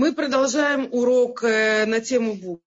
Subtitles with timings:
[0.00, 2.64] Мы продолжаем урок э, на тему букв.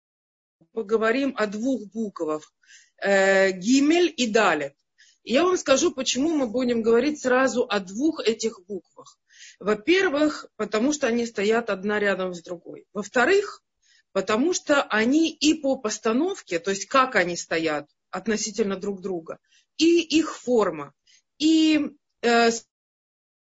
[0.72, 2.53] Поговорим о двух буквах.
[3.02, 4.75] Э, Гимель и Далет.
[5.23, 9.17] я вам скажу, почему мы будем говорить сразу о двух этих буквах.
[9.59, 12.85] Во-первых, потому что они стоят одна рядом с другой.
[12.93, 13.63] Во-вторых,
[14.12, 19.40] потому что они и по постановке, то есть как они стоят относительно друг друга,
[19.78, 20.94] и их форма,
[21.40, 21.82] и
[22.22, 22.64] э, с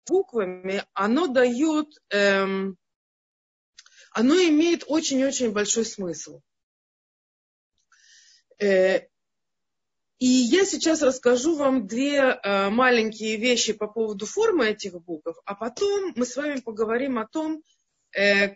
[0.08, 1.86] буквами оно дает...
[2.10, 2.80] Эм,
[4.16, 6.40] оно имеет очень-очень большой смысл.
[8.60, 9.00] Э,
[10.20, 15.54] и я сейчас расскажу вам две э, маленькие вещи по поводу формы этих букв, а
[15.54, 17.62] потом мы с вами поговорим о том,
[18.18, 18.56] э,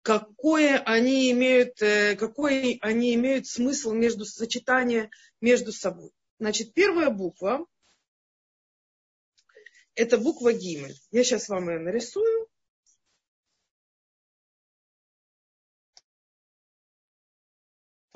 [0.00, 1.78] какое они имеют,
[2.18, 5.10] какой они имеют смысл между сочетания
[5.42, 6.12] между собой.
[6.38, 7.66] Значит, первая буква–
[9.94, 10.96] это буква Гимель.
[11.10, 12.47] Я сейчас вам ее нарисую.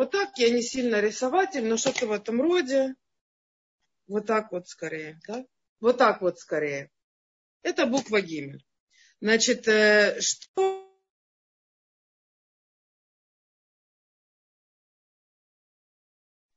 [0.02, 2.96] Вот так я не сильно рисователь, но что-то в этом роде.
[4.08, 5.46] Вот так вот скорее, да?
[5.78, 6.90] Вот так вот скорее.
[7.62, 8.66] Это буква Гимель.
[9.20, 10.92] Значит, э, что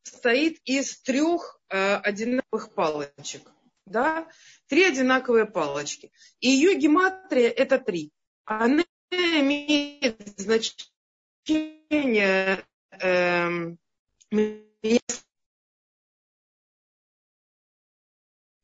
[0.01, 3.51] состоит из трех э, одинаковых палочек.
[3.85, 4.27] Да?
[4.65, 6.11] Три одинаковые палочки.
[6.39, 8.11] И ее гематрия это три.
[8.45, 12.65] Она имеет значение
[13.01, 13.77] Эм,
[14.31, 14.99] меня,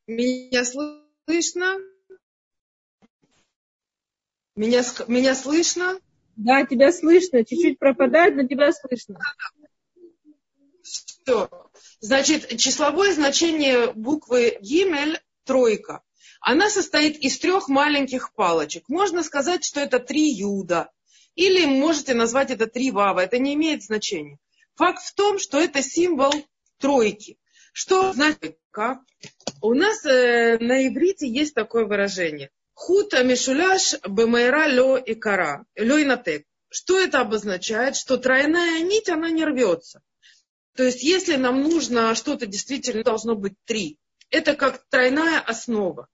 [0.07, 1.77] меня слышно?
[4.55, 5.99] Меня, меня слышно?
[6.35, 7.45] Да, тебя слышно.
[7.45, 9.19] Чуть-чуть пропадает, но тебя слышно.
[10.83, 11.49] Все.
[11.99, 16.01] Значит, числовое значение буквы Гимель– тройка.
[16.39, 18.89] Она состоит из трех маленьких палочек.
[18.89, 20.91] Можно сказать, что это три юда.
[21.35, 24.37] Или можете назвать это три вава, это не имеет значения.
[24.75, 26.33] Факт в том, что это символ
[26.77, 27.37] тройки.
[27.73, 28.99] Что значит как?
[29.61, 32.49] У нас э, на иврите есть такое выражение.
[32.73, 35.65] Хута мишуляш бемайра ло и кара.
[35.77, 36.45] Ло и натек.
[36.69, 37.95] Что это обозначает?
[37.95, 40.01] Что тройная нить, она не рвется.
[40.75, 43.99] То есть, если нам нужно что-то действительно должно быть три,
[44.29, 46.07] это как тройная основа.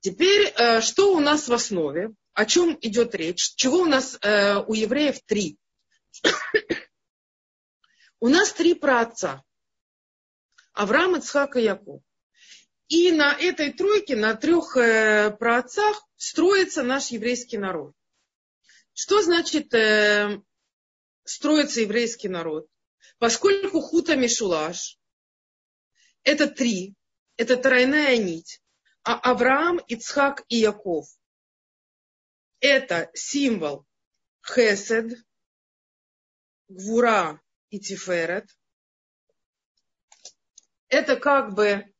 [0.00, 2.12] Теперь, э, что у нас в основе?
[2.38, 3.56] О чем идет речь?
[3.56, 5.58] Чего у нас э, у евреев три?
[8.20, 9.42] у нас три праотца.
[10.72, 12.00] Авраам, Ицхак и Яков.
[12.86, 17.92] И на этой тройке, на трех э, праотцах строится наш еврейский народ.
[18.92, 20.40] Что значит э,
[21.24, 22.68] строится еврейский народ?
[23.18, 24.96] Поскольку хута мишулаш–
[26.22, 26.94] это три,
[27.36, 28.62] это тройная нить,
[29.02, 31.08] а Авраам, Ицхак и Яков
[32.60, 33.86] это символ
[34.46, 35.18] Хесед,
[36.68, 38.46] Гвура и Тиферет.
[40.88, 41.92] Это как бы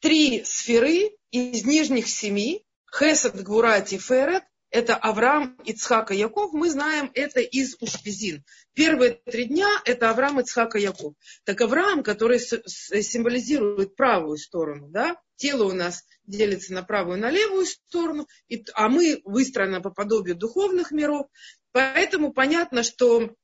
[0.00, 2.64] три сферы из нижних семи.
[2.90, 8.44] Хесед, Гвура, Тиферет это Авраам, Ицхак и Яков, мы знаем это из Ушпизин.
[8.74, 11.14] Первые три дня это Авраам, Ицхак и Яков.
[11.44, 17.30] Так Авраам, который символизирует правую сторону, да, тело у нас делится на правую и на
[17.30, 18.26] левую сторону,
[18.74, 21.28] а мы выстроены по подобию духовных миров.
[21.72, 23.34] Поэтому понятно, что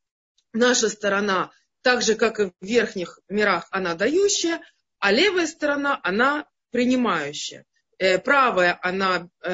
[0.52, 1.50] наша сторона,
[1.82, 4.60] так же как и в верхних мирах, она дающая,
[4.98, 7.64] а левая сторона, она принимающая.
[7.98, 9.50] Э, правая, она, э,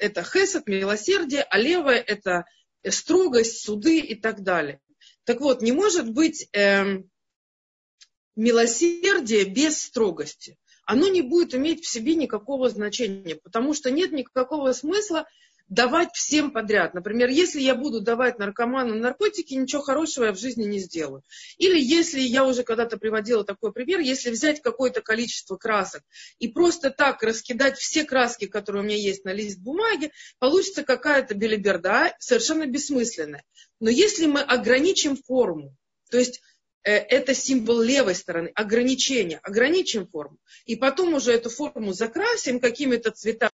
[0.00, 2.44] это хесед, милосердие, а левая это
[2.88, 4.80] строгость, суды и так далее.
[5.24, 7.02] Так вот, не может быть э,
[8.36, 10.58] милосердие без строгости.
[10.86, 15.26] Оно не будет иметь в себе никакого значения, потому что нет никакого смысла
[15.68, 16.94] давать всем подряд.
[16.94, 21.22] Например, если я буду давать наркоману наркотики, ничего хорошего я в жизни не сделаю.
[21.56, 26.02] Или если я уже когда-то приводила такой пример, если взять какое-то количество красок
[26.38, 31.34] и просто так раскидать все краски, которые у меня есть на лист бумаги, получится какая-то
[31.34, 33.44] белиберда, совершенно бессмысленная.
[33.80, 35.74] Но если мы ограничим форму,
[36.10, 36.42] то есть
[36.82, 43.10] э, это символ левой стороны, ограничения, ограничим форму, и потом уже эту форму закрасим какими-то
[43.10, 43.50] цветами,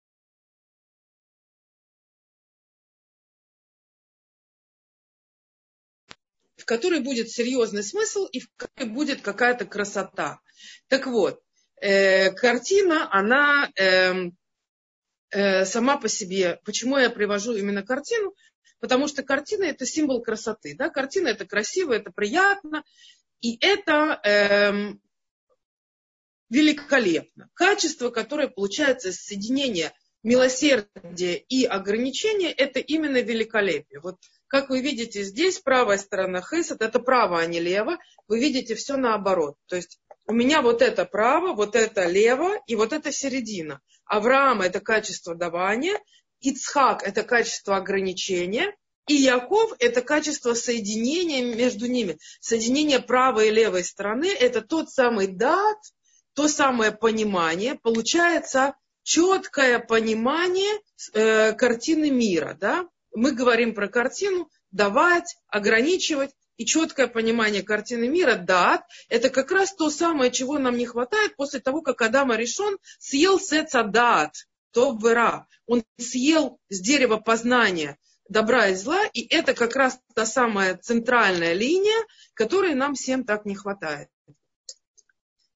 [6.65, 10.39] в которой будет серьезный смысл и в которой будет какая-то красота.
[10.87, 11.39] Так вот,
[11.79, 14.31] э, картина, она э,
[15.29, 18.33] э, сама по себе, почему я привожу именно картину?
[18.79, 20.75] Потому что картина это символ красоты.
[20.75, 20.89] Да?
[20.89, 22.83] Картина это красиво, это приятно.
[23.41, 24.95] И это э,
[26.49, 27.47] великолепно.
[27.53, 33.99] Качество, которое получается из соединения милосердие и ограничение– это именно великолепие.
[33.99, 34.17] Вот
[34.47, 37.97] как вы видите здесь, правая сторона хесед– это право, а не лево.
[38.27, 39.55] Вы видите все наоборот.
[39.67, 43.81] То есть у меня вот это право, вот это лево и вот это середина.
[44.05, 45.99] Авраам– это качество давания,
[46.41, 48.75] Ицхак– это качество ограничения,
[49.07, 52.17] и Яков– это качество соединения между ними.
[52.39, 55.77] Соединение правой и левой стороны– это тот самый дат,
[56.33, 57.75] то самое понимание.
[57.75, 60.79] Получается четкое понимание
[61.13, 62.57] э, картины мира.
[62.59, 62.87] Да?
[63.15, 66.31] Мы говорим про картину, давать, ограничивать.
[66.57, 71.35] И четкое понимание картины мира, дат, это как раз то самое, чего нам не хватает
[71.35, 74.33] после того, как Адама решен съел сеца дат,
[74.71, 75.47] то вера.
[75.65, 77.97] Он съел с дерева познания
[78.29, 83.45] добра и зла, и это как раз та самая центральная линия, которой нам всем так
[83.45, 84.09] не хватает.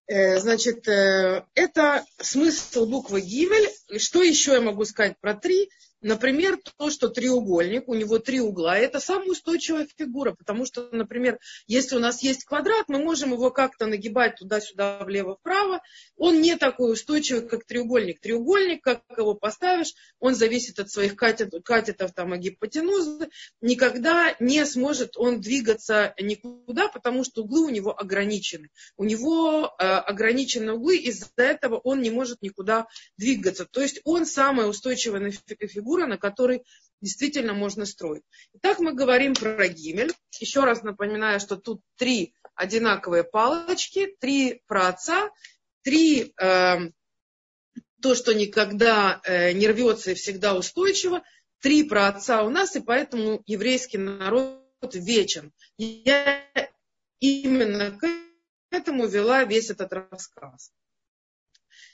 [0.07, 3.69] Э, значит, э, это смысл буквы Гивель.
[3.99, 5.69] Что еще я могу сказать про три?
[6.01, 11.39] Например, то, что треугольник, у него три угла, это самая устойчивая фигура, потому что, например,
[11.67, 15.81] если у нас есть квадрат, мы можем его как-то нагибать туда-сюда, влево-вправо.
[16.15, 18.21] Он не такой устойчивый, как треугольник.
[18.21, 23.29] Треугольник, как его поставишь, он зависит от своих катетов, катетов там, гипотенузы.
[23.59, 28.69] Никогда не сможет он двигаться никуда, потому что углы у него ограничены.
[28.95, 32.87] У него э, ограничены углы, из-за этого он не может никуда
[33.17, 33.65] двигаться.
[33.65, 36.63] То есть он самая устойчивая фигура фигура, на которой
[37.01, 38.23] действительно можно строить.
[38.53, 40.13] Итак, мы говорим про гимель.
[40.39, 45.29] Еще раз напоминаю, что тут три одинаковые палочки, три про отца,
[45.81, 46.77] три э,
[48.01, 51.23] то, что никогда э, не рвется и всегда устойчиво,
[51.59, 54.59] три про отца у нас, и поэтому еврейский народ
[54.93, 55.51] вечен.
[55.77, 56.43] Я
[57.19, 58.07] именно к
[58.71, 60.71] этому вела весь этот рассказ.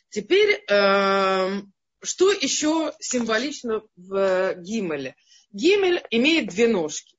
[0.09, 1.61] Теперь э,
[2.01, 5.15] что еще символично в Гимеле?
[5.51, 7.15] Гимель имеет две ножки.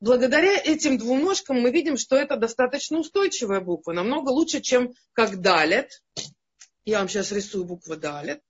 [0.00, 5.40] Благодаря этим двум ножкам мы видим, что это достаточно устойчивая буква, намного лучше, чем как
[5.40, 6.02] Далет.
[6.84, 8.42] Я вам сейчас рисую букву Далет.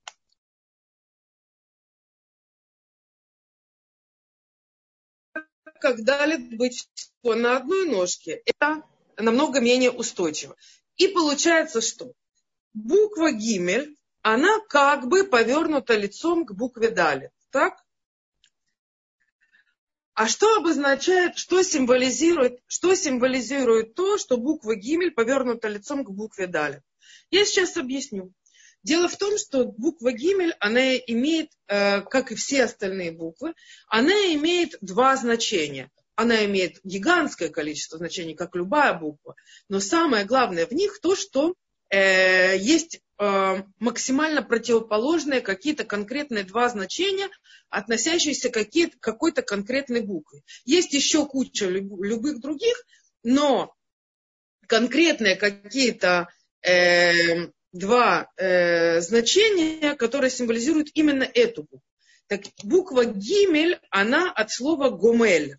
[5.79, 6.89] Как Далет быть
[7.23, 8.83] на одной ножке, это
[9.17, 10.55] намного менее устойчиво.
[10.97, 12.11] И получается что?
[12.73, 13.95] Буква Гимель
[14.25, 17.29] она как бы повернута лицом к букве Далит.
[17.51, 17.75] Так?
[20.15, 26.47] А что обозначает, что символизирует, что символизирует то, что буква Гимель повернута лицом к букве
[26.47, 26.81] Далит?
[27.29, 28.33] Я сейчас объясню.
[28.81, 33.53] Дело в том, что буква Гимель, она имеет, э, как и все остальные буквы,
[33.87, 35.91] она имеет два значения.
[36.15, 39.35] Она имеет гигантское количество значений, как любая буква.
[39.69, 41.53] Но самое главное в них то, что
[41.91, 47.29] э, есть максимально противоположные какие-то конкретные два значения,
[47.69, 50.41] относящиеся к какой-то конкретной букве.
[50.65, 52.75] Есть еще куча любых других,
[53.23, 53.73] но
[54.67, 56.27] конкретные какие-то
[56.61, 61.81] э, два э, значения, которые символизируют именно эту букву.
[62.27, 65.57] Так буква Гимель, она от слова гомель.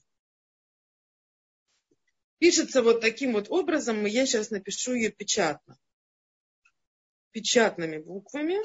[2.38, 5.79] Пишется вот таким вот образом, и я сейчас напишу ее печатно
[7.36, 8.56] печатными буквами,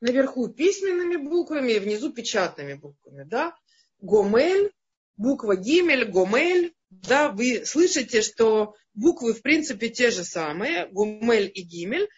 [0.00, 3.22] наверху письменными буквами внизу печатными буквами.
[3.22, 3.54] Да?
[4.00, 4.72] Гомель,
[5.16, 6.74] буква Гимель, Гомель.
[6.90, 12.08] Да, вы слышите, что буквы в принципе те же самые, Гомель и Гимель.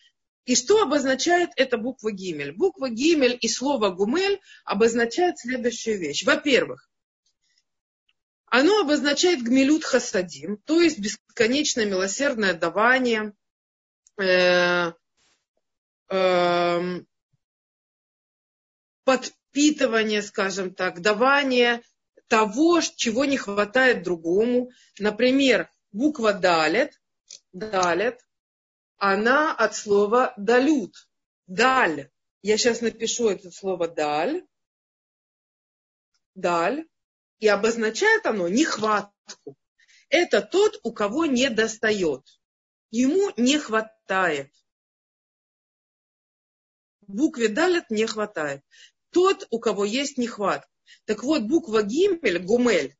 [0.47, 2.53] И что обозначает эта буква Гимель?
[2.53, 6.25] Буква Гимель и слово Гумель обозначают следующую вещь.
[6.25, 6.89] Во-первых,
[8.55, 13.33] оно обозначает гмилют хасадим, то есть бесконечное милосердное давание,
[14.19, 14.93] э,
[16.11, 16.81] э,
[19.05, 21.83] подпитывание, скажем так, давание
[22.29, 24.71] того, чего не хватает другому.
[24.99, 27.01] Например, буква далет,
[27.53, 28.21] далет,
[28.97, 30.95] она от слова далют,
[31.47, 32.11] даль.
[32.41, 34.47] Я сейчас напишу это слово даль,
[36.35, 36.87] даль,
[37.39, 39.57] и обозначает оно нехватку.
[40.09, 42.23] Это тот, у кого не достает.
[42.93, 44.53] Ему не хватает.
[47.01, 48.63] Букве далят не хватает.
[49.11, 50.69] Тот, у кого есть нехватка.
[51.07, 52.95] Так вот, буква гимель, гумель,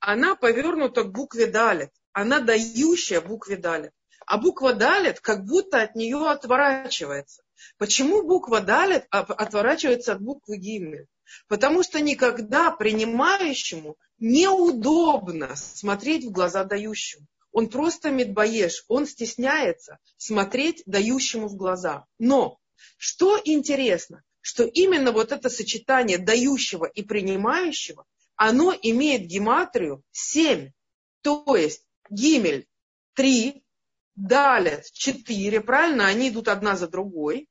[0.00, 1.90] она повернута к букве далит.
[2.12, 3.92] Она дающая букве далит.
[4.24, 7.42] А буква далит как будто от нее отворачивается.
[7.76, 11.08] Почему буква далит отворачивается от буквы гимель?
[11.46, 17.26] Потому что никогда принимающему неудобно смотреть в глаза дающему.
[17.56, 22.04] Он просто медбоеш, он стесняется смотреть дающему в глаза.
[22.18, 22.58] Но
[22.98, 30.70] Что интересно, что именно вот это сочетание дающего и принимающего, оно имеет гематрию 7.
[31.22, 32.68] То есть гимель
[33.14, 33.64] 3,
[34.16, 36.08] далит 4, правильно?
[36.08, 37.48] Они идут одна за другой.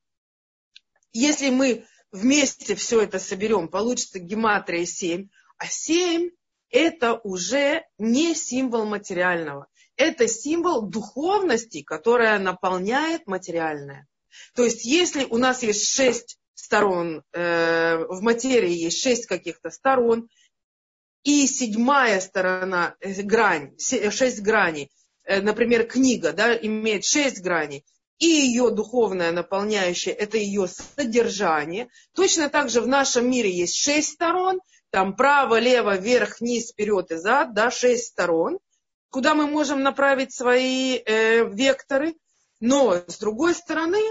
[1.14, 5.30] Если мы вместе все это соберем, получится гематрия 7.
[5.58, 6.30] А 7
[6.70, 9.68] это уже не символ материального.
[9.98, 14.08] Это символ духовности, которая наполняет материальное.
[14.54, 20.28] То есть, если у нас есть шесть сторон, э, в материи есть шесть каких-то сторон,
[21.24, 24.92] и седьмая сторона, э, грань, шесть граней,
[25.24, 27.86] э, например, книга, да, имеет шесть граней,
[28.20, 31.90] и ее духовное наполняющее, это ее содержание.
[32.14, 34.60] Точно так же в нашем мире есть шесть сторон,
[34.90, 38.60] там право, лево, вверх, вниз, вперед и зад, да, шесть сторон,
[39.16, 42.16] куда мы можем направить свои э, векторы.
[42.60, 44.02] Но, с другой стороны,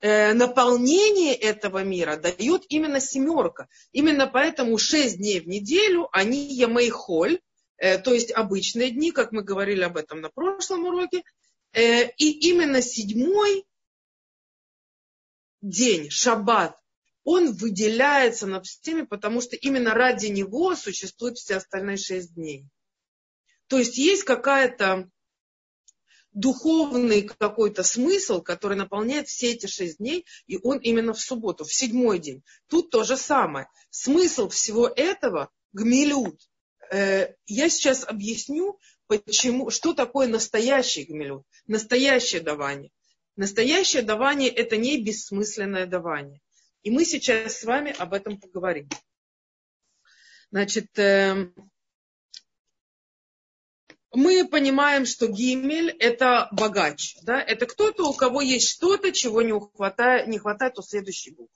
[0.00, 3.68] э, наполнение этого мира дает именно семерка.
[3.92, 7.38] Именно поэтому шесть дней в неделю, они емейхоль,
[7.76, 11.22] э, то есть обычные дни, как мы говорили об этом на прошлом уроке.
[11.74, 13.66] Э, и именно седьмой
[15.60, 16.78] день, шаббат,
[17.24, 22.64] он выделяется над всеми, потому что именно ради него существуют все остальные шесть дней.
[23.70, 25.08] То есть есть какая-то
[26.32, 31.72] духовный какой-то смысл, который наполняет все эти шесть дней, и он именно в субботу, в
[31.72, 32.42] седьмой день.
[32.66, 33.68] Тут то же самое.
[33.90, 36.40] Смысл всего этого– гмилют.
[36.90, 42.90] Э, я сейчас объясню, почему, что такое настоящий гмилют, настоящее давание.
[43.36, 46.40] Настоящее давание– это не бессмысленное давание.
[46.82, 48.88] И мы сейчас с вами об этом поговорим.
[50.50, 51.54] Значит, эм,
[54.12, 57.16] мы понимаем, что гимель– это богач.
[57.22, 57.40] Да?
[57.40, 61.54] Это кто-то, у кого есть что-то, чего не хватает, не хватает у следующей буквы.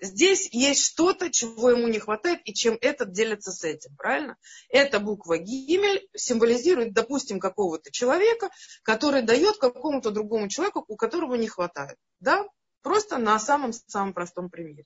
[0.00, 4.36] Здесь есть что-то, чего ему не хватает, и чем этот делится с этим, правильно?
[4.68, 8.50] Эта буква Гимель символизирует, допустим, какого-то человека,
[8.82, 11.96] который дает какому-то другому человеку, у которого не хватает.
[12.18, 12.46] Да?
[12.82, 14.84] Просто на самом-самом простом примере.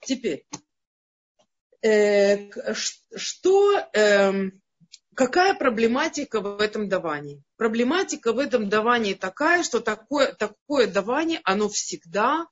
[0.00, 0.46] Теперь,
[1.82, 2.50] э,
[3.14, 4.32] что, э,
[5.18, 7.42] какая проблематика в этом давании?
[7.56, 12.46] Проблематика в этом давании такая, что такое, такое давание, оно всегда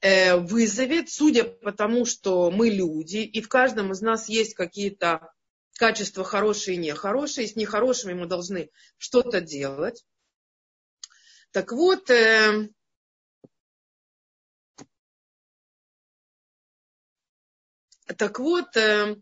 [0.00, 5.30] э, вызовет, судя по тому, что мы люди, и в каждом из нас есть какие-то
[5.78, 10.02] качества хорошие и нехорошие, и с нехорошими мы должны что-то делать.
[11.50, 12.70] Так вот, э,
[18.16, 19.16] Так вот, э,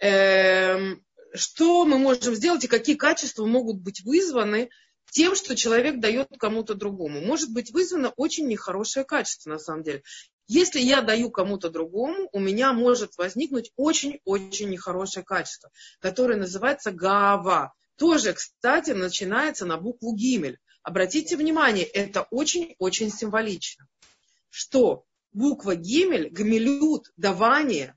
[0.00, 0.94] э,
[1.34, 4.70] что мы можем сделать и какие качества могут быть вызваны
[5.10, 7.20] тем, что человек дает кому-то другому.
[7.20, 10.02] Может быть вызвано очень нехорошее качество на самом деле.
[10.46, 17.74] Если я даю кому-то другому, у меня может возникнуть очень-очень нехорошее качество, которое называется гава.
[17.96, 20.58] Тоже, кстати, начинается на букву гимель.
[20.82, 23.86] Обратите внимание, это очень-очень символично.
[24.50, 27.96] Что буква гимель, гамелют, давание,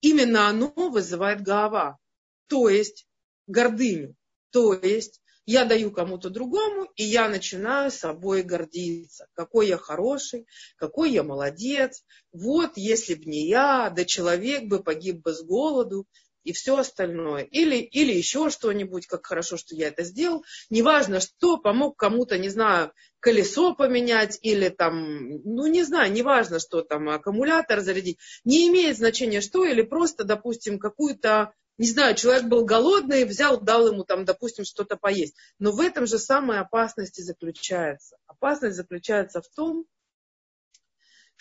[0.00, 1.98] именно оно вызывает гава,
[2.46, 3.06] то есть
[3.46, 4.14] гордыню.
[4.50, 9.26] То есть я даю кому-то другому, и я начинаю собой гордиться.
[9.32, 12.04] Какой я хороший, какой я молодец.
[12.32, 16.06] Вот, если б не я, да человек бы погиб бы с голоду
[16.44, 17.42] и все остальное.
[17.42, 20.44] Или, или еще что-нибудь, как хорошо, что я это сделал.
[20.70, 26.82] Неважно что, помог кому-то, не знаю, колесо поменять или там, ну не знаю, неважно что
[26.82, 28.18] там, аккумулятор зарядить.
[28.44, 33.88] Не имеет значения что, или просто, допустим, какую-то, не знаю, человек был голодный, взял, дал
[33.88, 35.36] ему там, допустим, что-то поесть.
[35.58, 38.16] Но в этом же самая опасность и заключается.
[38.26, 39.86] Опасность заключается в том,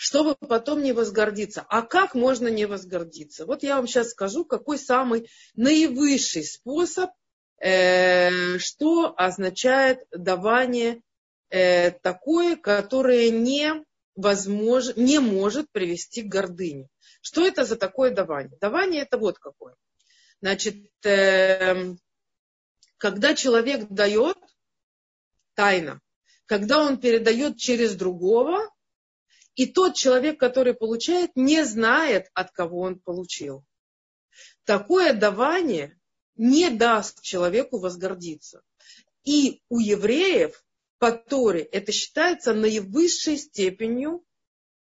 [0.01, 1.65] чтобы потом не возгордиться.
[1.67, 3.45] А как можно не возгордиться?
[3.45, 7.09] Вот я вам сейчас скажу, какой самый наивысший способ,
[7.57, 11.01] э, что означает давание
[11.49, 13.83] э, такое, которое не,
[14.15, 16.87] возможно, не может привести к гордыне.
[17.19, 18.57] Что это за такое давание?
[18.61, 19.75] Давание это вот какое.
[20.41, 21.93] Значит, э,
[22.95, 24.37] когда человек дает
[25.55, 25.99] тайно,
[26.45, 28.71] когда он передает через другого,
[29.59, 33.65] и тот человек, который получает, не знает, от кого он получил.
[34.63, 35.99] Такое давание
[36.37, 38.61] не даст человеку возгордиться.
[39.25, 40.63] И у евреев
[40.97, 44.23] по Торе это считается наивысшей степенью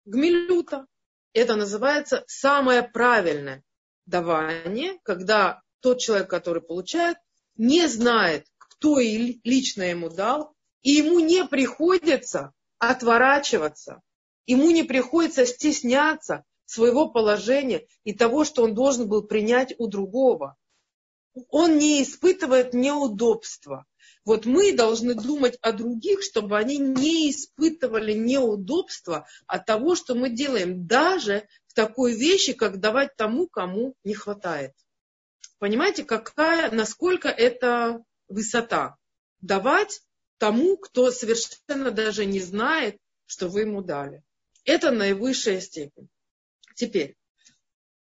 [0.06, 0.88] гмилюта.
[1.32, 3.62] Это называется самое правильное
[4.06, 7.16] давание, когда тот человек, который получает,
[7.54, 10.52] не знает, кто и лично ему дал,
[10.82, 14.02] и ему не приходится отворачиваться,
[14.46, 20.56] ему не приходится стесняться своего положения и того, что он должен был принять у другого.
[21.48, 23.86] Он не испытывает неудобства.
[24.24, 30.30] Вот мы должны думать о других, чтобы они не испытывали неудобства от того, что мы
[30.30, 34.72] делаем, даже в такой вещи, как давать тому, кому не хватает.
[35.58, 38.96] Понимаете, какая, насколько это высота?
[39.40, 40.00] Давать
[40.38, 44.22] тому, кто совершенно даже не знает, что вы ему дали.
[44.64, 46.08] Это наивысшая степень.
[46.74, 47.16] Теперь.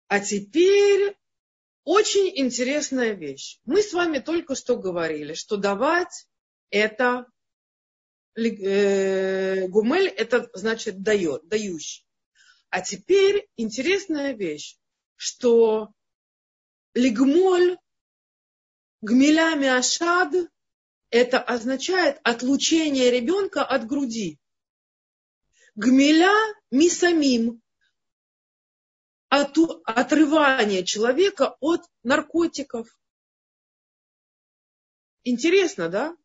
[0.07, 1.15] А теперь
[1.83, 3.59] очень интересная вещь.
[3.65, 6.27] Мы с вами только что говорили, что давать
[6.69, 7.27] это
[8.35, 12.05] э, гумель, это значит дает, дающий.
[12.69, 14.77] А теперь интересная вещь,
[15.15, 15.93] что
[16.93, 17.77] лигмоль
[19.01, 20.33] гмилями ашад
[21.09, 24.39] это означает отлучение ребенка от груди.
[25.77, 26.33] Гмиля
[26.71, 27.61] мисамим
[29.29, 29.55] от,
[29.85, 32.87] отрывание человека от наркотиков.
[35.23, 36.17] Интересно, да?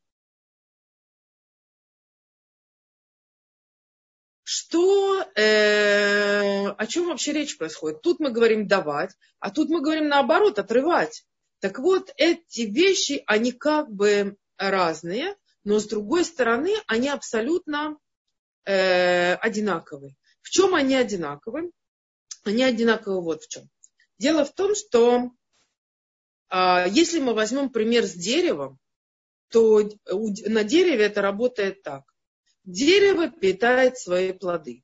[4.42, 8.00] Что, э, о чем вообще речь происходит?
[8.00, 11.26] Тут мы говорим давать, а тут мы говорим наоборот, отрывать.
[11.60, 17.98] Так вот, эти вещи, они как бы разные, но с другой стороны, они абсолютно
[18.64, 20.16] э, одинаковые.
[20.40, 21.70] В чем они одинаковые?
[22.44, 23.68] они одинаковы вот в чем.
[24.18, 25.30] Дело в том, что
[26.48, 28.78] а, если мы возьмем пример с деревом,
[29.50, 32.04] то на дереве это работает так.
[32.64, 34.82] Дерево питает свои плоды.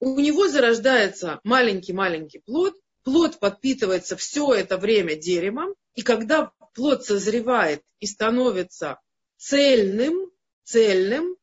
[0.00, 7.82] У него зарождается маленький-маленький плод, плод подпитывается все это время деревом, и когда плод созревает
[8.00, 9.00] и становится
[9.36, 10.30] цельным,
[10.64, 11.36] цельным,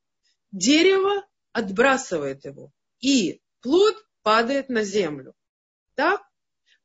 [0.52, 2.72] дерево отбрасывает его.
[3.00, 5.34] И плод падает на землю.
[5.96, 6.22] Так?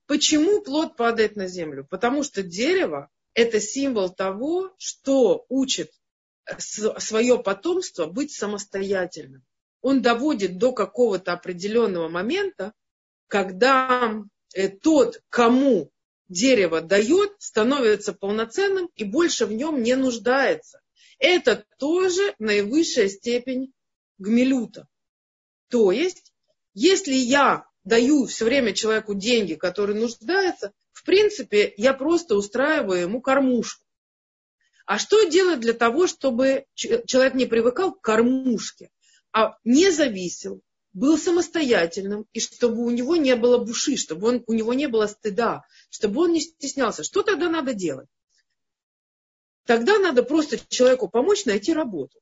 [0.06, 1.86] Почему плод падает на землю?
[1.88, 5.90] Потому что дерево– это символ того, что учит
[6.58, 9.44] свое потомство быть самостоятельным.
[9.80, 12.72] Он доводит до какого-то определенного момента,
[13.28, 14.22] когда
[14.54, 15.90] э, тот, кому
[16.28, 20.80] дерево дает, становится полноценным и больше в нем не нуждается.
[21.18, 23.73] Это тоже наивысшая степень
[24.18, 24.88] гмелюта.
[25.68, 26.34] То есть
[26.74, 33.20] если я даю все время человеку деньги, который нуждается, в принципе, я просто устраиваю ему
[33.20, 33.86] кормушку.
[34.84, 38.90] А что делать для того, чтобы человек не привыкал к кормушке,
[39.32, 40.60] а не зависел,
[40.92, 45.06] был самостоятельным, и чтобы у него не было буши, чтобы он, у него не было
[45.06, 47.02] стыда, чтобы он не стеснялся.
[47.02, 48.08] Что тогда надо делать?
[49.64, 52.20] Тогда надо просто человеку помочь найти работу.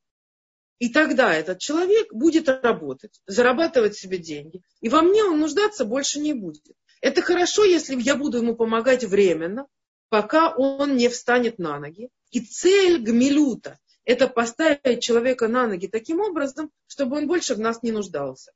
[0.82, 4.62] И тогда этот человек будет работать, зарабатывать себе деньги.
[4.80, 6.74] И во мне он нуждаться больше не будет.
[7.00, 9.68] Это хорошо, если я буду ему помогать временно,
[10.08, 12.08] пока он не встанет на ноги.
[12.32, 17.84] И цель гмилюта– это поставить человека на ноги таким образом, чтобы он больше в нас
[17.84, 18.50] не нуждался.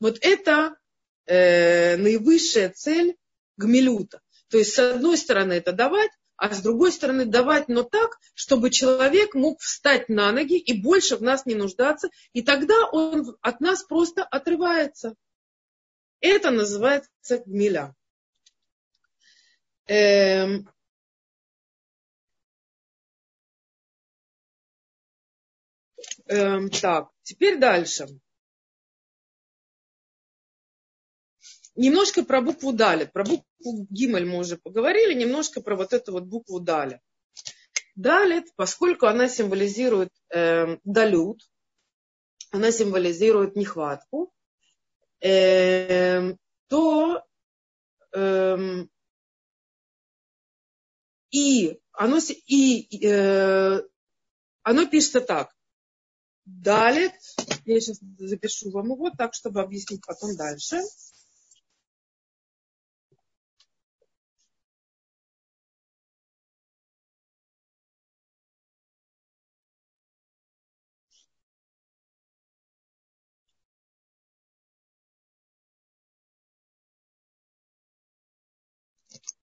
[0.00, 0.76] Вот это
[1.26, 3.16] э, наивысшая цель
[3.56, 4.20] гмилюта.
[4.48, 8.70] То есть, с одной стороны, это давать, а с другой стороны давать, но так, чтобы
[8.70, 13.60] человек мог встать на ноги и больше в нас не нуждаться, и тогда он от
[13.60, 15.14] нас просто отрывается.
[16.20, 17.94] Это называется гмиля.
[19.86, 20.68] Эм,
[26.26, 28.06] эм, так, теперь дальше.
[31.78, 33.12] Немножко про букву Далит.
[33.12, 36.98] Про букву Гимель мы уже поговорили, немножко про вот эту вот букву Далит.
[37.94, 41.40] Далит, поскольку она символизирует э, далют,
[42.50, 44.32] она символизирует нехватку,
[45.20, 46.34] э,
[46.66, 47.24] то
[48.12, 48.56] э,
[51.30, 53.82] и оно, и, э,
[54.62, 55.54] оно пишется так.
[56.44, 57.12] Далит,
[57.66, 60.80] я сейчас запишу вам его так, чтобы объяснить потом дальше.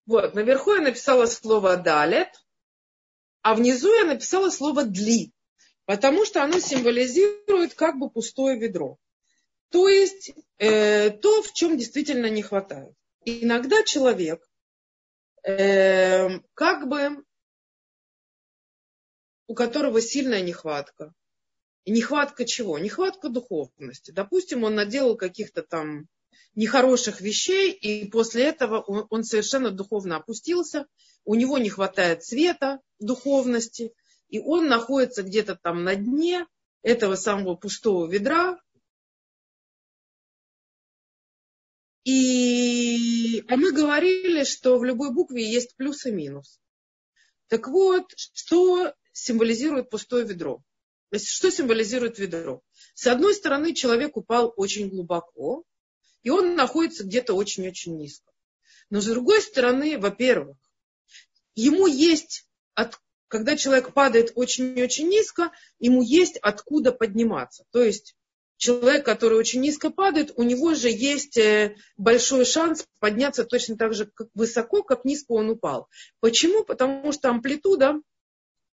[0.06, 2.30] Вот, наверху я написала слово далет,
[3.41, 5.34] а внизу я написала слово дли,
[5.86, 8.98] потому что оно символизирует как бы пустое ведро.
[9.70, 12.94] То есть э, то, в чем действительно не хватает.
[13.26, 14.48] иногда человек
[15.44, 17.24] э, как бы
[19.48, 21.13] у которого сильная нехватка.
[21.84, 22.80] И нехватка чего?
[22.80, 24.12] Нехватка духовности.
[24.12, 26.08] Допустим, он наделал каких-то там
[26.56, 30.88] нехороших вещей, и после этого он, он совершенно духовно опустился,
[31.24, 33.93] у него не хватает света, духовности,
[34.30, 36.45] и он находится где-то там на дне
[36.82, 38.60] этого самого пустого ведра.
[42.04, 46.60] И а мы говорили, что в любой букве есть плюс и минус.
[47.48, 50.62] Так вот, что символизирует пустое ведро?
[51.12, 52.62] Что символизирует ведро?
[52.93, 55.63] С одной стороны, человек упал очень глубоко,
[56.26, 58.32] и он находится где-то очень-очень низко.
[58.90, 60.58] Но с другой стороны, во-первых,
[61.54, 67.64] ему есть, от, когда человек падает очень-очень низко, ему есть откуда подниматься.
[67.72, 68.16] То есть
[68.58, 73.94] человек, который очень низко падает, у него же есть э, большой шанс подняться точно так
[73.94, 75.90] же как высоко, как низко он упал.
[76.22, 76.64] Почему?
[76.64, 78.02] Потому что амплитуда,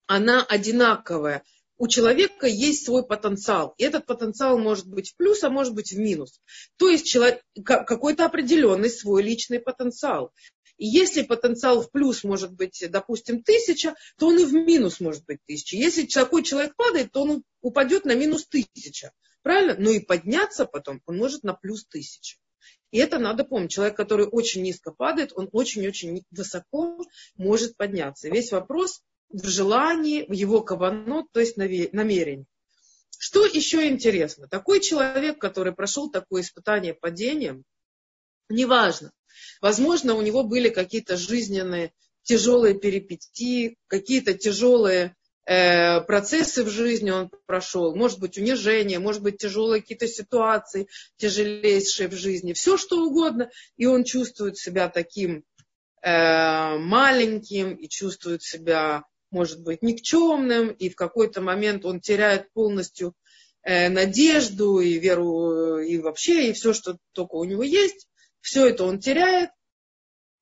[0.07, 1.45] она одинаковая
[1.79, 3.75] у человека есть свой потенциал.
[3.79, 6.41] И этот потенциал может быть в плюс, а может быть в минус.
[6.77, 10.33] То есть человек, какой-то определенный свой личный потенциал.
[10.77, 15.25] И если потенциал в плюс может быть, допустим, тысяча, то он и в минус может
[15.27, 15.77] быть тысяча.
[15.77, 19.13] Если такой человек падает, то он упадет на минус тысяча.
[19.43, 19.77] Правильно?
[19.79, 22.39] Но и подняться потом он может на плюс тысяча.
[22.91, 23.71] И это надо помнить.
[23.71, 26.99] Человек, который очень низко падает, он очень-очень высоко
[27.37, 28.29] может подняться.
[28.29, 32.47] весь вопрос, в желании, в его каванот, то есть намерении.
[33.19, 34.49] Что еще интересно?
[34.49, 37.65] Такой человек, который прошел такое испытание падением,
[38.49, 39.13] неважно,
[39.61, 41.93] возможно, у него были какие-то жизненные
[42.25, 45.15] тяжелые перипетии, какие-то тяжелые
[45.47, 52.09] э, процессы в жизни он прошел, может быть унижение, может быть тяжелые какие-то ситуации, тяжелейшие
[52.09, 55.45] в жизни, все что угодно, и он чувствует себя таким
[56.03, 63.15] э, маленьким и чувствует себя может быть никчемным, и в какой-то момент он теряет полностью
[63.63, 68.09] э, надежду и веру, и вообще, и все, что только у него есть,
[68.41, 69.51] все это он теряет.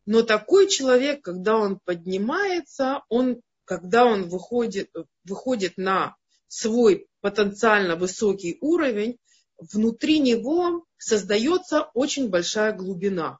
[0.07, 4.91] Но такой человек, когда он поднимается, он, когда он выходит,
[5.25, 6.17] выходит на
[6.49, 9.19] свой потенциально высокий уровень,
[9.57, 13.39] внутри него создается очень большая глубина.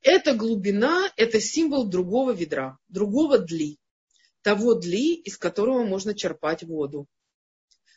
[0.00, 3.79] Эта глубина– это символ другого ведра, другого дли
[4.42, 7.06] того дли, из которого можно черпать воду.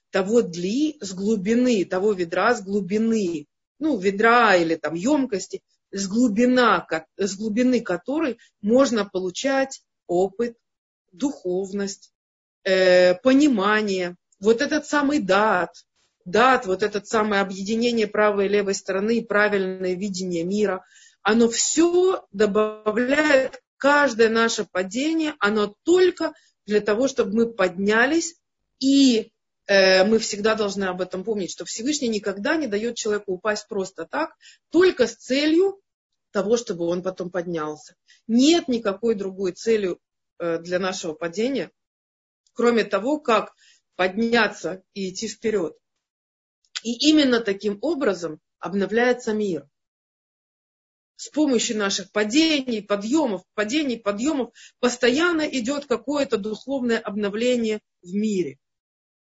[0.09, 3.47] Того дли с глубины, того ведра с глубины,
[3.79, 10.55] ну, ведра или там емкости, с, глубина, с глубины которой можно получать опыт,
[11.11, 12.11] духовность,
[12.63, 14.15] э, понимание.
[14.39, 15.71] Вот этот самый дат,
[16.25, 20.83] дат, вот это самое объединение правой и левой стороны, правильное видение мира,
[21.21, 26.31] оно все добавляет каждое наше падение, оно только
[26.65, 28.35] для того, чтобы мы поднялись,
[28.79, 29.33] и
[29.67, 34.05] э, мы всегда должны об этом помнить, что Всевышний никогда не дает человеку упасть просто
[34.05, 34.37] так,
[34.69, 35.81] только с целью
[36.31, 37.97] того, чтобы он потом поднялся.
[38.25, 39.97] Нет никакой другой цели
[40.39, 41.69] э, для нашего падения,
[42.53, 43.53] кроме того, как
[43.97, 45.75] подняться и идти вперед.
[46.83, 49.67] И именно таким образом обновляется мир
[51.15, 58.57] с помощью наших падений, подъемов, падений, подъемов, постоянно идет какое-то духовное обновление в мире.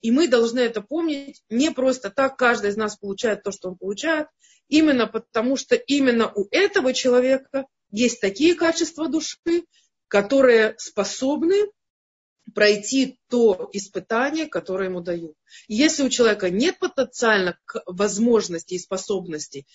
[0.01, 3.77] И мы должны это помнить не просто так, каждый из нас получает то, что он
[3.77, 4.29] получает,
[4.69, 9.65] именно потому что именно у этого человека есть такие качества души,
[10.09, 11.71] которые способны
[12.55, 15.35] пройти то испытание, которое ему дают.
[15.69, 17.57] Если у человека нет потенциальных
[17.87, 19.67] возможностей и способностей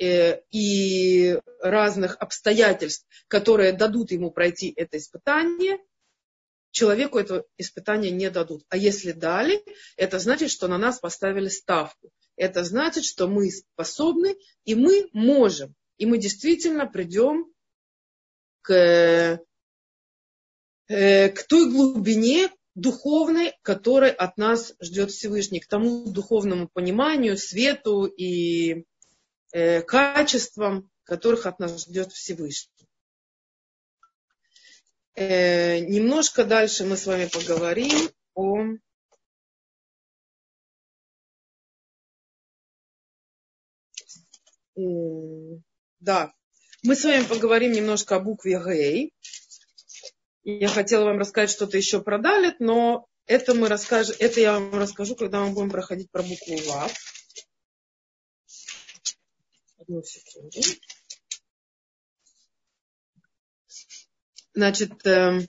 [0.00, 5.78] и разных обстоятельств, которые дадут ему пройти это испытание,
[6.70, 8.64] человеку это испытание не дадут.
[8.68, 9.62] А если дали,
[9.96, 12.10] это значит, что на нас поставили ставку.
[12.36, 15.74] Это значит, что мы способны, и мы можем.
[15.98, 17.52] И мы действительно придем
[18.62, 19.40] к,
[20.88, 28.06] э, к той глубине духовной, которой от нас ждет Всевышний, к тому духовному пониманию, свету
[28.06, 28.84] и
[29.52, 32.88] э, качествам, которых от нас ждет Всевышний.
[35.14, 38.76] Э, немножко дальше мы с вами поговорим о
[45.98, 46.32] да,
[46.82, 49.10] мы с вами поговорим немножко о букве Г.
[50.42, 54.74] Я хотела вам рассказать что-то еще про Далит, но это, мы расскажем, это я вам
[54.74, 56.92] расскажу, когда мы будем проходить про букву Вав.
[59.80, 60.60] Одну секунду.
[64.52, 65.40] Значит, э,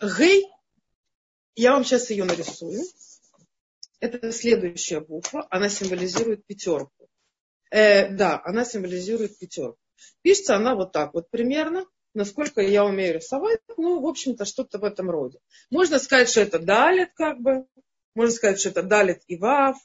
[0.00, 0.46] Гей,
[1.56, 2.84] я вам сейчас ее нарисую.
[3.98, 7.08] Это следующая буква, она символизирует пятерку.
[7.70, 9.78] Э, да, она символизирует пятерку.
[10.22, 14.84] Пишется она вот так вот примерно, насколько я умею рисовать, ну, в общем-то, что-то в
[14.84, 15.40] этом роде.
[15.70, 17.66] Можно сказать, что это далит, как бы,
[18.14, 19.76] можно сказать, что это далит и вав,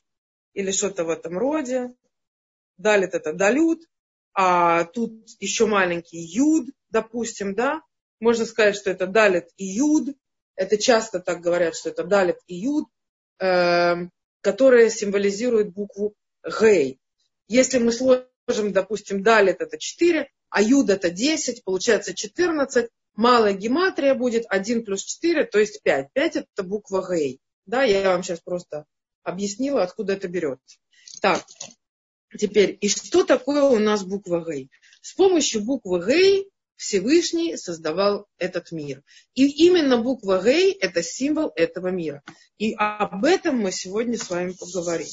[0.53, 1.93] или что-то в этом роде.
[2.77, 3.83] Далит это далют,
[4.33, 7.81] а тут еще маленький юд, допустим, да.
[8.19, 10.15] Можно сказать, что это далит и юд.
[10.55, 12.85] Это часто так говорят, что это далит и юд,
[13.39, 13.95] э,
[14.41, 16.99] которые символизируют букву гей.
[17.47, 24.13] Если мы сложим, допустим, далит это 4, а юд это 10, получается 14, малая гематрия
[24.13, 26.07] будет 1 плюс 4, то есть 5.
[26.13, 27.39] 5 это буква гей.
[27.65, 28.85] Да, я вам сейчас просто
[29.23, 30.77] объяснила, откуда это берется.
[31.21, 31.43] Так,
[32.37, 34.69] теперь, и что такое у нас буква Гей?
[35.01, 39.03] С помощью буквы Гей Всевышний создавал этот мир.
[39.35, 42.23] И именно буква Гей– это символ этого мира.
[42.57, 45.07] И об этом мы сегодня с вами поговорим.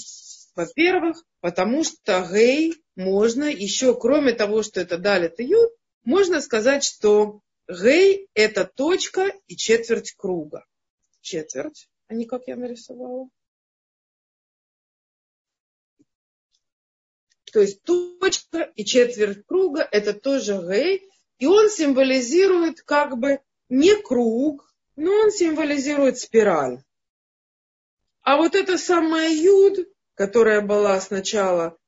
[0.54, 5.70] Во-первых, потому что Гей можно еще, кроме того, что это Далит и Юд,
[6.04, 10.64] можно сказать, что Гей– это точка и четверть круга.
[11.20, 13.28] Четверть, а не как я нарисовала.
[17.50, 21.08] То есть точка и четверть круга– это тоже гей.
[21.38, 26.82] И он символизирует как бы не круг, но он символизирует спираль.
[28.22, 31.78] А вот эта самая юд, которая была сначала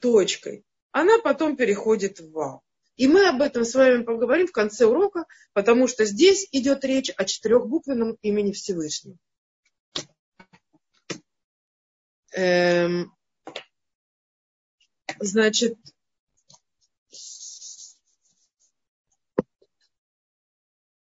[0.00, 2.62] точкой, она потом переходит в вал.
[2.96, 7.10] И мы об этом с вами поговорим в конце урока, потому что здесь идет речь
[7.16, 9.16] о четырехбуквенном имени Всевышнего.
[12.34, 13.12] Эм,
[15.20, 15.76] Значит,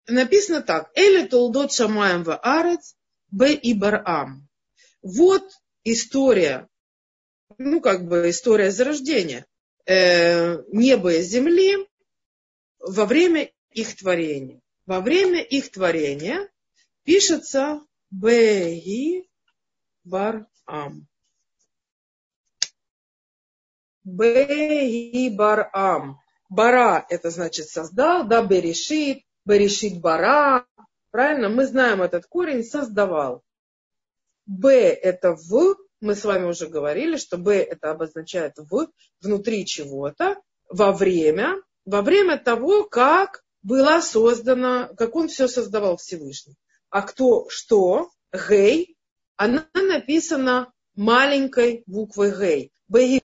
[0.07, 0.91] написано так.
[0.95, 2.97] Эли толдот шамаем в арец,
[3.31, 4.49] б и барам.
[5.03, 5.51] Вот
[5.83, 6.69] история,
[7.59, 9.47] ну как бы история зарождения
[9.87, 11.89] э, неба и земли
[12.79, 14.61] во время их творения.
[14.87, 16.49] Во время их творения
[17.05, 19.29] пишется б и
[20.05, 21.07] барам.
[24.05, 26.21] Беги барам.
[26.51, 30.67] Бара это значит создал, да, берешит, берешит бара.
[31.11, 31.49] Правильно?
[31.49, 33.43] Мы знаем этот корень создавал.
[34.47, 38.89] Б это в, мы с вами уже говорили, что Б это обозначает в,
[39.21, 46.57] внутри чего-то, во время, во время того, как была создана, как он все создавал Всевышний.
[46.91, 48.11] А кто что?
[48.33, 48.97] Гей,
[49.37, 52.73] она написана маленькой буквой Гей.
[52.89, 53.21] Б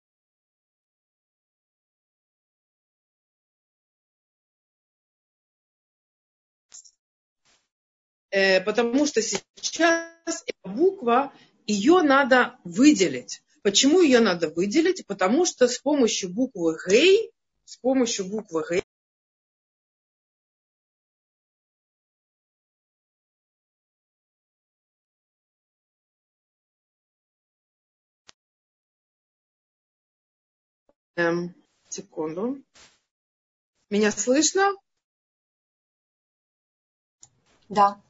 [8.64, 11.33] потому что сейчас эта буква,
[11.66, 13.42] ее надо выделить.
[13.62, 15.07] Почему ее надо выделить?
[15.07, 17.33] Потому что с помощью буквы Гей,
[17.64, 18.83] с помощью буквы Гей,
[31.16, 31.55] эм,
[31.88, 32.62] секунду.
[33.90, 34.72] Меня слышно?
[37.68, 38.01] Да.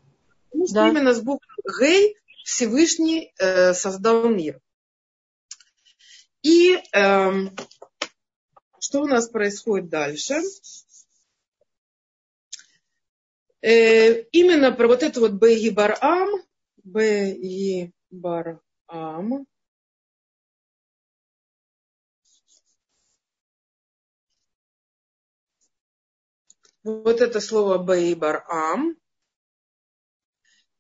[0.57, 0.89] Потому что да.
[0.89, 1.47] именно с буквы
[1.79, 4.59] Гей Всевышний э, создал мир.
[6.41, 7.33] И э,
[8.81, 10.41] что у нас происходит дальше?
[13.61, 16.31] Э, именно про вот это вот Бейги Барам,
[16.83, 19.47] Бейги Барам,
[26.83, 28.97] вот это слово Бейги Барам,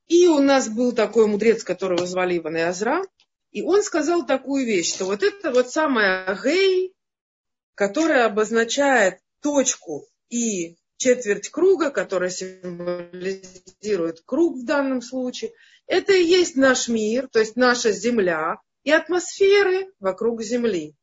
[0.09, 3.03] и у нас был такой мудрец, которого звали Иван Азра,
[3.51, 6.95] и он сказал такую вещь, что вот это вот самая гей,
[7.75, 15.53] которая обозначает точку и четверть круга, которая символизирует круг в данном случае,
[15.87, 20.95] это и есть наш мир, то есть наша Земля и атмосферы вокруг Земли.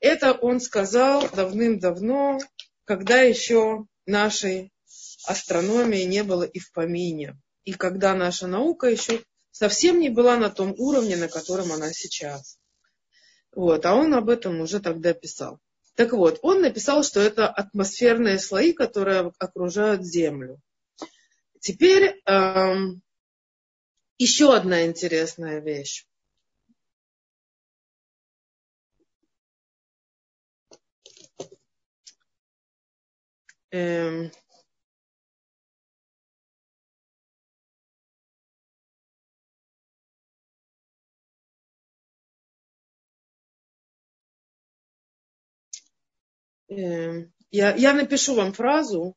[0.00, 2.38] Это он сказал давным-давно,
[2.84, 4.72] когда еще нашей
[5.26, 7.36] астрономии не было и в помине
[7.66, 12.58] и когда наша наука еще совсем не была на том уровне, на котором она сейчас.
[13.54, 15.58] Вот, а он об этом уже тогда писал.
[15.96, 20.60] Так вот, он написал, что это атмосферные слои, которые окружают Землю.
[21.58, 23.02] Теперь эм,
[24.18, 26.06] еще одна интересная вещь.
[33.72, 34.30] Эм,
[46.68, 49.16] я, я напишу вам фразу.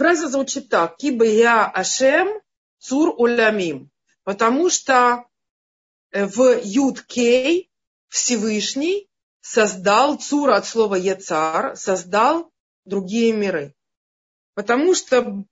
[0.00, 0.96] Фраза звучит так.
[0.96, 2.40] Киба я Ашем
[2.78, 3.90] цур улямим.
[4.24, 5.26] Потому что
[6.10, 7.70] э, в Юд Кей
[8.08, 9.10] Всевышний
[9.42, 12.49] создал, цур от слова Ецар, создал
[12.84, 13.74] другие миры.
[14.54, 15.44] Потому что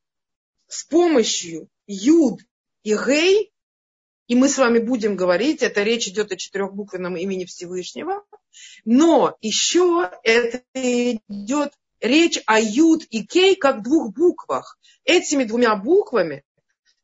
[0.66, 2.40] с помощью Юд
[2.82, 3.52] и Гей,
[4.26, 8.24] и мы с вами будем говорить, это речь идет о четырехбуквенном имени Всевышнего,
[8.84, 14.78] но еще это идет речь о Юд и Кей как двух буквах.
[15.04, 16.44] Этими двумя буквами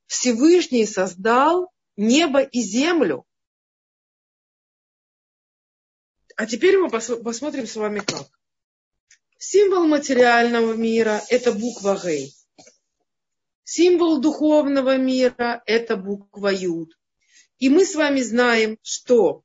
[0.06, 3.24] Всевышний создал небо и землю.
[6.36, 8.28] А теперь мы посмотрим с вами как.
[9.46, 12.32] Символ материального мира– это буква Гей.
[13.62, 16.98] Символ духовного мира– это буква Юд.
[17.58, 19.42] И мы с вами знаем, что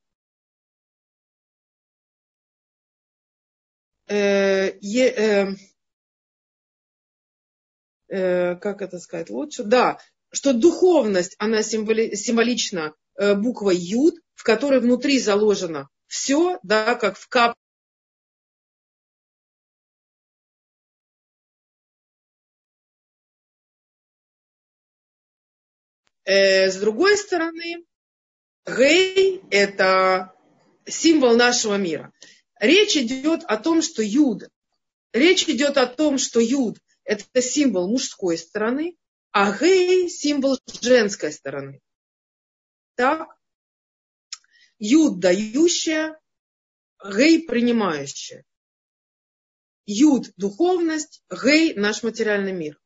[4.08, 5.48] э, э,
[8.08, 9.64] э, как это сказать лучше?
[9.64, 10.00] Да,
[10.32, 17.18] что духовность, она символи, символична э, буквой Юд, в которой внутри заложено все, да, как
[17.18, 17.59] в кап
[26.30, 27.84] Э, с другой стороны,
[28.68, 30.32] Гей– это
[30.86, 32.14] символ нашего мира.
[32.60, 34.44] Речь идет о том, что Юд,
[35.12, 38.96] речь идет о том, что Юд– это символ мужской стороны,
[39.32, 41.82] а Гей– символ женской стороны.
[42.94, 43.28] Так?
[44.78, 46.16] Юд– дающая,
[47.04, 48.46] Гей– принимающая.
[49.88, 52.80] Юд– духовность, Гей– наш материальный мир.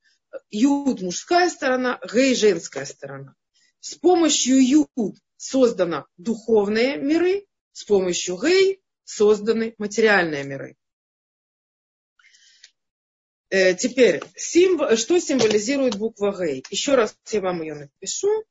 [0.49, 3.35] Юд мужская сторона, Гей женская сторона.
[3.79, 10.77] С помощью Юд созданы духовные миры, с помощью Гей созданы материальные миры.
[13.49, 16.63] Э, теперь, символ, что символизирует буква Гей?
[16.69, 18.45] Еще раз я вам ее напишу,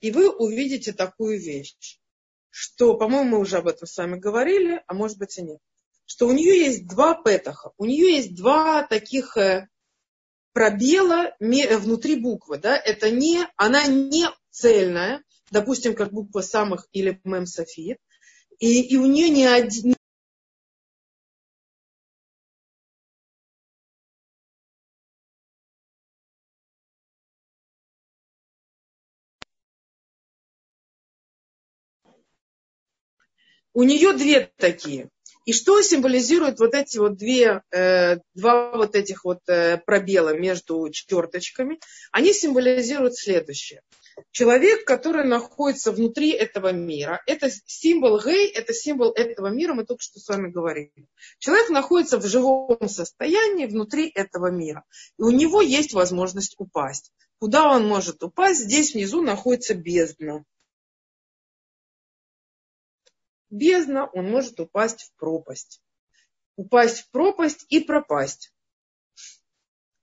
[0.00, 1.98] и вы увидите такую вещь,
[2.48, 5.58] что, по-моему, мы уже об этом с вами говорили, а может быть и нет,
[6.06, 9.68] что у нее есть два петаха, у нее есть два таких э,
[10.60, 12.58] пробела внутри буквы.
[12.58, 12.76] Да?
[12.76, 17.96] Это не, она не цельная, допустим, как буква самых или мем софит,
[18.58, 19.94] и, и у нее не один,
[33.72, 35.08] у нее две такие.
[35.46, 40.88] И что символизируют вот эти вот две, э, два вот этих вот э, пробела между
[40.90, 41.80] черточками?
[42.12, 43.80] Они символизируют следующее.
[44.32, 50.02] Человек, который находится внутри этого мира, это символ гей, это символ этого мира, мы только
[50.02, 51.06] что с вами говорили.
[51.38, 54.84] Человек находится в живом состоянии внутри этого мира.
[55.18, 57.12] И у него есть возможность упасть.
[57.38, 58.60] Куда он может упасть?
[58.60, 60.44] Здесь внизу находится бездна
[63.50, 65.82] бездна, он может упасть в пропасть.
[66.56, 68.52] Упасть в пропасть и пропасть.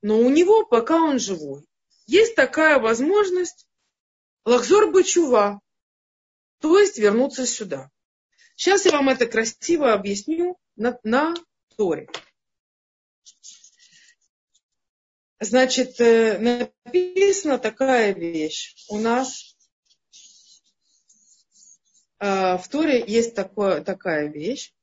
[0.01, 1.65] Но у него, пока он живой,
[2.05, 3.67] есть такая возможность
[4.45, 5.59] лахзор бычува,
[6.59, 7.91] то есть вернуться сюда.
[8.55, 11.35] Сейчас я вам это красиво объясню на, на
[11.75, 12.09] Торе.
[15.39, 18.73] Значит, э, написана такая вещь.
[18.89, 19.56] У нас
[22.19, 24.73] в Торе есть такое, такая вещь.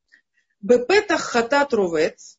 [0.60, 2.38] Бепетах хатат рувец,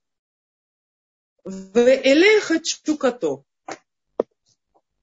[1.46, 3.44] в чукато.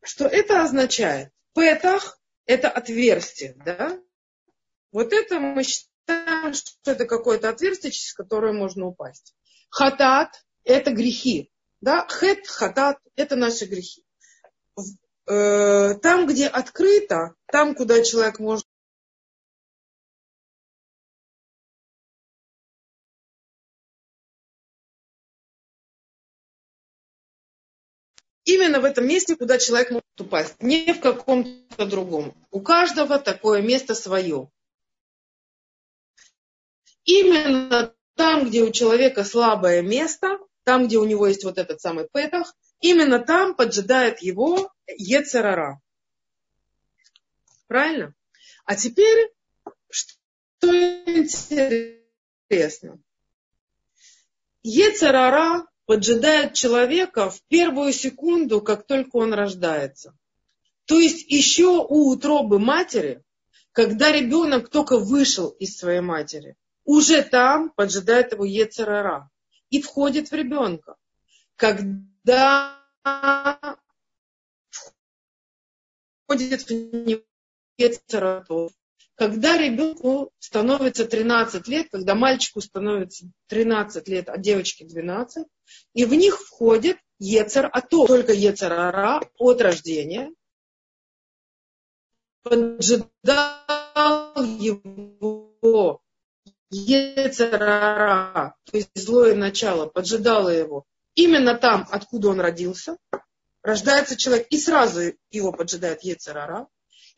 [0.02, 1.30] Что это означает?
[1.54, 4.00] Петах– это отверстие, да?
[4.90, 9.34] Вот это мы считаем, что это какое-то отверстие, через которое можно упасть.
[9.70, 12.06] Хатат– это грехи, да?
[12.08, 14.04] Хет, хатат– это наши грехи.
[15.28, 18.66] Э, там, где открыто, там, куда человек может
[28.72, 32.34] именно в этом месте, куда человек может упасть, не в каком-то другом.
[32.50, 34.50] У каждого такое место свое.
[37.04, 42.08] Именно там, где у человека слабое место, там, где у него есть вот этот самый
[42.10, 45.80] петах, именно там поджидает его Ецерара.
[47.66, 48.14] Правильно?
[48.64, 49.32] А теперь,
[49.90, 50.16] что
[51.06, 52.98] интересно.
[54.62, 60.16] Ецерара поджидает человека в первую секунду, как только он рождается.
[60.86, 63.22] То есть еще у утробы матери,
[63.72, 69.30] когда ребенок только вышел из своей матери, уже там поджидает его Ецерара
[69.70, 70.96] и входит в ребенка.
[71.56, 72.78] Когда
[76.26, 77.22] входит в него
[77.78, 78.72] Ецератов,
[79.22, 85.46] когда ребенку становится 13 лет, когда мальчику становится 13 лет, а девочке 12,
[85.94, 90.32] и в них входит Ецер, а то только Ецер Ара от рождения,
[92.42, 93.12] поджидал
[94.58, 96.00] его
[96.70, 102.96] Ецерара, то есть злое начало, поджидало его именно там, откуда он родился.
[103.62, 106.66] Рождается человек, и сразу его поджидает Ецерара.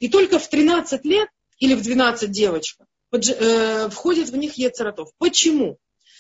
[0.01, 5.11] И только в 13 лет или в 12 девочка э, входит в них Ецератов.
[5.19, 5.79] Почему?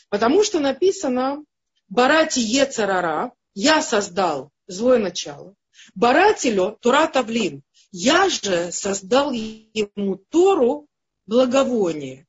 [0.08, 1.42] Потому что написано
[1.88, 5.54] Барати Ецерара, я создал злое начало.
[5.94, 10.88] Баратилю Тура Тавлин, я же создал ему Тору
[11.26, 12.26] благовоние.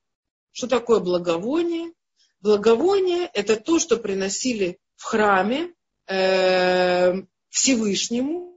[0.52, 1.92] Что такое благовоние?
[2.42, 5.74] Благовоние– это то, что приносили в храме
[6.08, 7.14] э,
[7.50, 8.55] Всевышнему.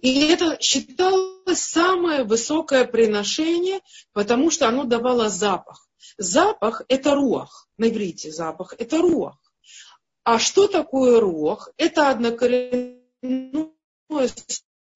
[0.00, 3.80] И это считалось самое высокое приношение,
[4.12, 5.88] потому что оно давало запах.
[6.16, 7.68] Запах– это руах.
[7.76, 9.36] На иврите запах– это руах.
[10.24, 11.70] А что такое руах?
[11.76, 13.00] Это однокоренное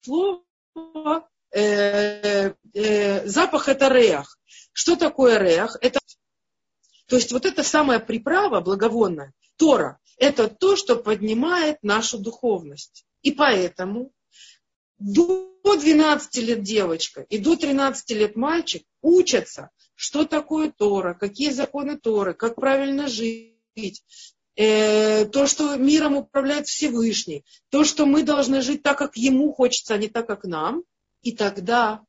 [0.02, 1.28] слово.
[1.50, 4.38] Э, э, запах– это реах.
[4.72, 5.76] Что такое реах?
[5.80, 6.00] Это,
[7.06, 13.04] то есть вот эта самая приправа благовонная, Тора, это то, что поднимает нашу духовность.
[13.22, 14.12] И поэтому
[15.02, 21.98] до 12 лет девочка и до 13 лет мальчик учатся, что такое Тора, какие законы
[21.98, 24.02] Торы, как правильно жить,
[24.56, 29.94] э, то, что миром управляет Всевышний, то, что мы должны жить так, как ему хочется,
[29.94, 30.84] а не так, как нам.
[31.22, 32.02] И тогда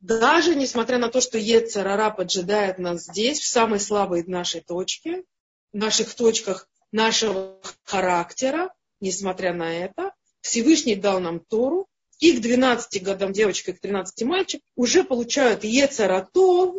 [0.00, 5.24] даже несмотря на то, что Ецарара поджидает нас здесь, в самой слабой нашей точке,
[5.72, 10.09] в наших точках нашего характера, несмотря на это,
[10.40, 11.88] Всевышний дал нам Тору,
[12.20, 16.76] и к 12 годам девочка, и к 13 мальчик уже получают Ецаратов,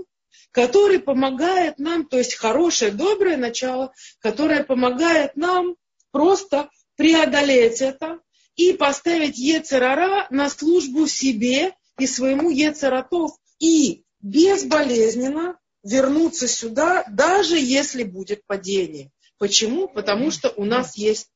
[0.52, 5.76] который помогает нам, то есть хорошее, доброе начало, которое помогает нам
[6.12, 8.20] просто преодолеть это
[8.56, 18.04] и поставить Ецерара на службу себе и своему Ецератов и безболезненно вернуться сюда, даже если
[18.04, 19.12] будет падение.
[19.40, 19.88] Почему?
[19.88, 21.30] Потому что у нас есть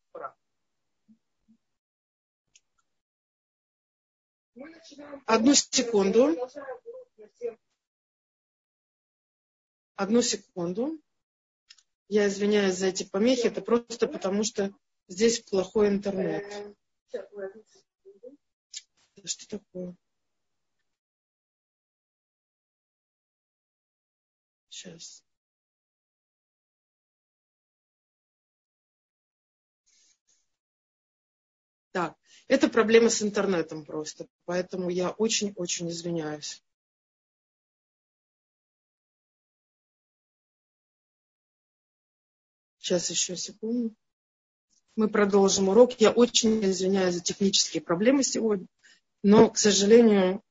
[5.25, 6.35] Одну секунду.
[9.95, 10.99] Одну секунду.
[12.07, 13.47] Я извиняюсь за эти помехи.
[13.47, 14.73] Это просто потому, что
[15.07, 16.75] здесь плохой интернет.
[19.23, 19.95] Что такое?
[24.69, 25.23] Сейчас.
[31.91, 36.61] Так, это проблема с интернетом просто, поэтому я очень-очень извиняюсь.
[42.77, 43.95] Сейчас еще секунду.
[44.95, 45.99] Мы продолжим урок.
[45.99, 48.67] Я очень извиняюсь за технические проблемы сегодня,
[49.23, 50.43] но, к сожалению,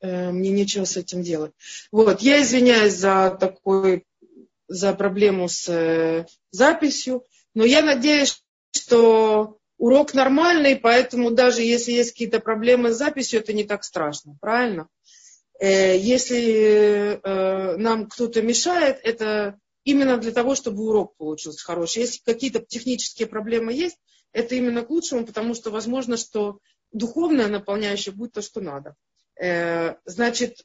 [0.00, 1.52] э, мне нечего с этим делать.
[1.90, 4.04] Вот, я извиняюсь за такой,
[4.68, 12.12] за проблему с э, записью, но я надеюсь, что урок нормальный, поэтому даже если есть
[12.12, 14.86] какие-то проблемы с записью, это не так страшно, правильно?
[15.58, 22.02] Э, если э, нам кто-то мешает, это именно для того, чтобы урок получился хороший.
[22.02, 23.96] Если какие-то технические проблемы есть,
[24.32, 26.60] это именно к лучшему, потому что возможно, что
[26.92, 28.94] духовное наполняющее будет то, что надо.
[29.34, 30.64] Э, значит,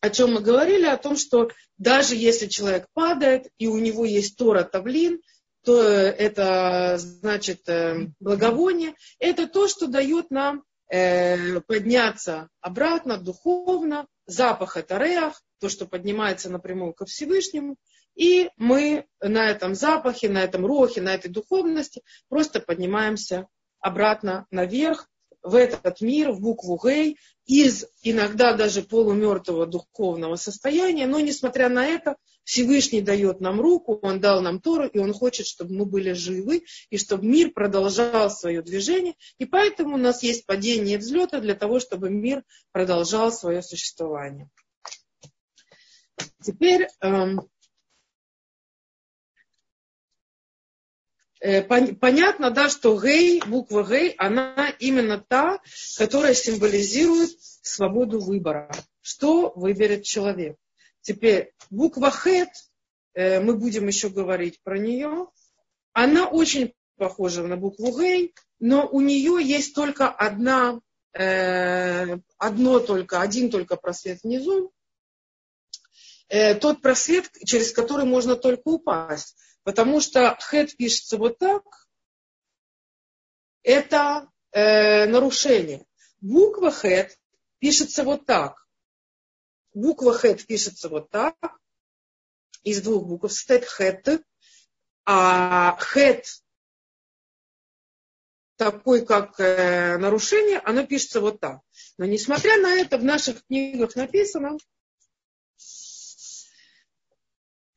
[0.00, 0.86] о чем мы говорили?
[0.86, 5.20] О том, что даже если человек падает, и у него есть Тора Тавлин,
[5.68, 14.78] то это значит э, благовоние, это то, что дает нам э, подняться обратно духовно, запах
[14.78, 17.76] это реах, то, что поднимается напрямую ко Всевышнему,
[18.14, 22.00] и мы на этом запахе, на этом рохе, на этой духовности
[22.30, 23.46] просто поднимаемся
[23.78, 25.06] обратно наверх,
[25.42, 31.86] в этот мир, в букву Гей, из иногда даже полумертвого духовного состояния, но несмотря на
[31.86, 36.12] это, Всевышний дает нам руку, Он дал нам Тору, и Он хочет, чтобы мы были
[36.12, 39.14] живы, и чтобы мир продолжал свое движение.
[39.38, 44.48] И поэтому у нас есть падение и взлеты для того, чтобы мир продолжал свое существование.
[46.42, 47.48] Теперь эм,
[51.40, 55.60] понятно, да, что гей, буква гей, она именно та,
[55.96, 57.30] которая символизирует
[57.62, 58.70] свободу выбора.
[59.00, 60.56] Что выберет человек?
[61.00, 62.48] Теперь буква хет,
[63.14, 65.28] э, мы будем еще говорить про нее,
[65.92, 70.80] она очень похожа на букву гей, но у нее есть только одна,
[71.12, 74.72] э, одно только, один только просвет внизу,
[76.60, 79.34] тот просвет, через который можно только упасть.
[79.68, 81.62] Потому что хет пишется вот так.
[83.62, 85.84] Это э, нарушение.
[86.22, 87.18] Буква хет
[87.58, 88.66] пишется вот так.
[89.74, 91.36] Буква хет пишется вот так.
[92.62, 94.24] Из двух букв состоит хет.
[95.04, 96.24] А хет
[98.56, 101.60] такой, как э, нарушение, оно пишется вот так.
[101.98, 104.56] Но несмотря на это, в наших книгах написано,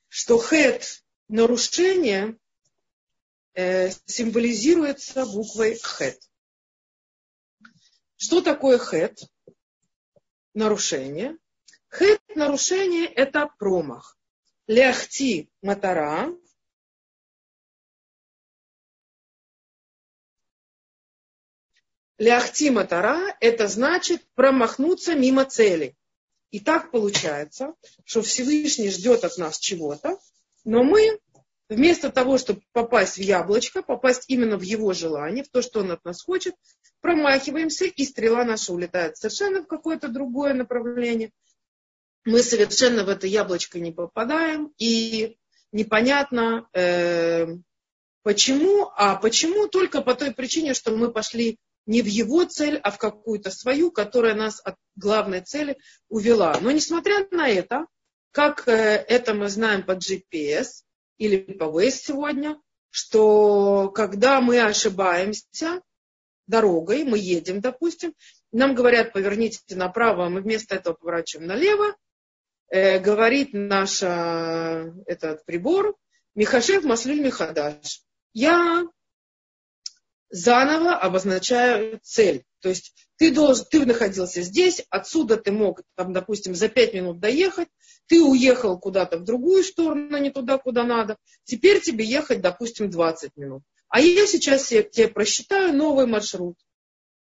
[0.07, 1.01] что хет
[1.31, 2.37] нарушение
[3.53, 6.19] э, символизируется буквой хет.
[8.17, 9.17] Что такое хет?
[10.53, 11.37] Нарушение.
[11.89, 14.17] Хет нарушение это промах.
[14.67, 16.35] Ляхти матара.
[22.17, 25.95] Ляхти матара это значит промахнуться мимо цели.
[26.51, 27.73] И так получается,
[28.03, 30.19] что Всевышний ждет от нас чего-то,
[30.63, 31.19] но мы
[31.71, 35.91] вместо того, чтобы попасть в яблочко, попасть именно в его желание, в то, что он
[35.91, 36.53] от нас хочет,
[36.99, 41.31] промахиваемся, и стрела наша улетает совершенно в какое-то другое направление.
[42.25, 45.37] Мы совершенно в это яблочко не попадаем, и
[45.71, 47.47] непонятно э,
[48.23, 52.91] почему, а почему только по той причине, что мы пошли не в его цель, а
[52.91, 55.77] в какую-то свою, которая нас от главной цели
[56.09, 56.57] увела.
[56.61, 57.85] Но несмотря на это,
[58.31, 60.83] как э, это мы знаем по GPS
[61.17, 62.59] или по Waze сегодня,
[62.89, 65.81] что когда мы ошибаемся
[66.47, 68.13] дорогой, мы едем, допустим,
[68.51, 71.95] нам говорят, поверните направо, мы вместо этого поворачиваем налево,
[72.69, 75.95] э, говорит наш э, этот прибор,
[76.35, 78.01] Михашев Маслюль Михадаш.
[78.33, 78.85] Я
[80.29, 82.45] заново обозначаю цель.
[82.61, 87.19] То есть ты, должен, ты находился здесь, отсюда ты мог, там, допустим, за пять минут
[87.19, 87.67] доехать,
[88.07, 93.37] ты уехал куда-то в другую сторону, не туда, куда надо, теперь тебе ехать, допустим, 20
[93.37, 93.63] минут.
[93.89, 96.55] А я сейчас тебе просчитаю новый маршрут.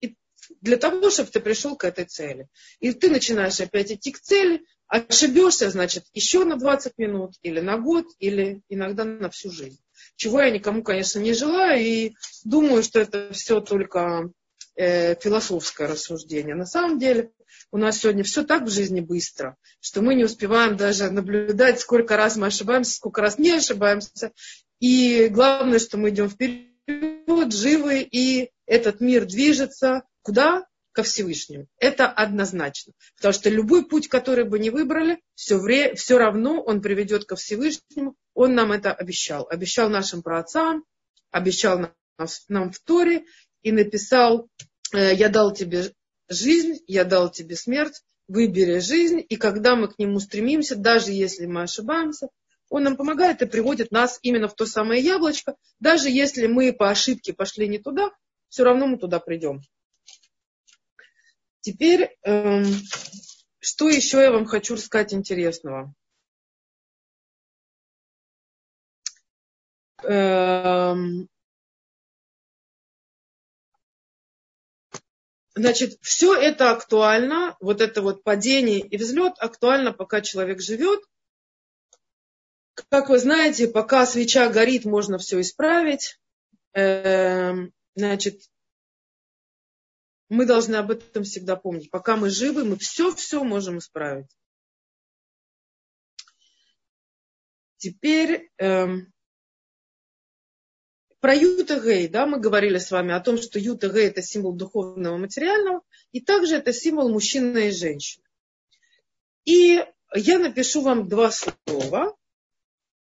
[0.01, 0.15] И
[0.61, 2.47] для того, чтобы ты пришел к этой цели.
[2.79, 7.77] И ты начинаешь опять идти к цели, ошибешься, значит, еще на 20 минут, или на
[7.77, 9.79] год, или иногда на всю жизнь.
[10.15, 12.13] Чего я никому, конечно, не желаю, и
[12.43, 14.31] думаю, что это все только
[14.75, 16.55] э, философское рассуждение.
[16.55, 17.31] На самом деле
[17.71, 22.17] у нас сегодня все так в жизни быстро, что мы не успеваем даже наблюдать, сколько
[22.17, 24.31] раз мы ошибаемся, сколько раз не ошибаемся.
[24.79, 30.65] И главное, что мы идем вперед, живы, и этот мир движется куда?
[30.91, 31.67] Ко Всевышнему.
[31.77, 32.93] Это однозначно.
[33.17, 37.35] Потому что любой путь, который бы не выбрали, все, вре, все равно он приведет ко
[37.35, 38.15] Всевышнему.
[38.33, 39.45] Он нам это обещал.
[39.49, 40.85] Обещал нашим праотцам,
[41.31, 43.25] обещал нам, нам в Торе
[43.65, 44.47] и написал,
[44.93, 45.91] «Э, я дал тебе
[46.29, 51.47] жизнь, я дал тебе смерть, выбери жизнь, и когда мы к нему стремимся, даже если
[51.47, 52.27] мы ошибаемся,
[52.69, 55.55] он нам помогает и приводит нас именно в то самое яблочко.
[55.79, 58.11] Даже если мы по ошибке пошли не туда,
[58.49, 59.61] все равно мы туда придем.
[61.61, 62.65] Теперь, эм,
[63.59, 65.91] что еще я вам хочу рассказать интересного?
[70.03, 71.27] Эм,
[75.55, 81.01] Значит, все это актуально, вот это вот падение и взлет актуально, пока человек живет.
[82.89, 86.19] Как вы знаете, пока свеча горит, можно все исправить.
[86.73, 88.41] Эм, значит,
[90.27, 91.89] мы должны об этом всегда помнить.
[91.89, 94.35] Пока мы живы, мы все-все можем исправить.
[97.77, 99.13] Теперь эм,
[101.25, 104.53] про Юта Гей, да, мы говорили с вами о том, что Юта Гей это символ
[104.53, 108.23] духовного материального, и также это символ мужчины и женщины.
[109.43, 112.15] И я напишу вам два слова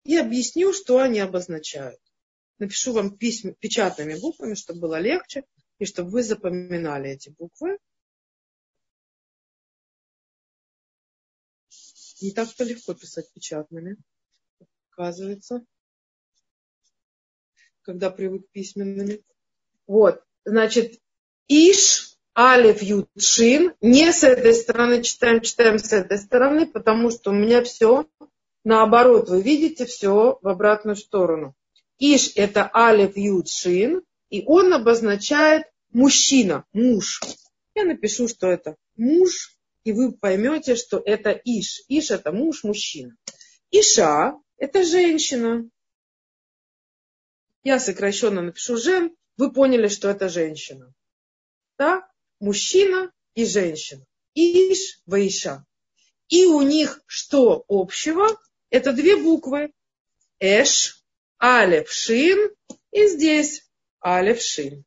[0.04, 2.00] и объясню, что они обозначают.
[2.60, 5.44] Напишу вам письма, печатными буквами, чтобы было легче,
[5.80, 7.80] и чтобы вы запоминали эти буквы.
[12.22, 13.98] Не так-то легко писать печатными,
[14.92, 15.66] оказывается
[17.84, 19.22] когда привык письменными.
[19.88, 21.00] Вот, значит,
[21.48, 23.74] Иш, Алиф, Ют, Шин.
[23.82, 28.08] Не с этой стороны читаем, читаем с этой стороны, потому что у меня все
[28.64, 29.30] наоборот.
[29.30, 31.56] Вы видите все в обратную сторону.
[32.00, 37.22] Иш– это алев юд шин, и он обозначает мужчина, муж.
[37.76, 41.84] Я напишу, что это муж, и вы поймете, что это Иш.
[41.88, 43.16] Иш– это муж, мужчина.
[43.72, 45.70] Иша– это женщина.
[47.64, 50.94] Я сокращенно напишу жен, вы поняли, что это женщина.
[51.78, 52.06] Так?
[52.40, 54.06] Мужчина и женщина.
[54.36, 55.66] Иш, Ваиша.
[56.28, 58.28] И у них что общего?
[58.70, 59.72] Это две буквы.
[60.40, 61.04] Эш,
[61.38, 62.52] Алев, Шин.
[62.92, 64.84] И здесь Алев, Шин.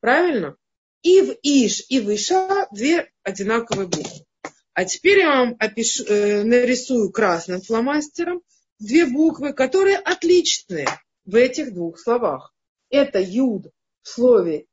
[0.00, 0.56] Правильно?
[1.02, 4.26] И в Иш, и в Иша две одинаковые буквы.
[4.74, 8.42] А теперь я вам опишу, э, нарисую красным фломастером
[8.78, 10.88] две буквы, которые отличные
[11.24, 12.54] в этих двух словах.
[12.90, 13.66] Это Юд
[14.02, 14.66] в слове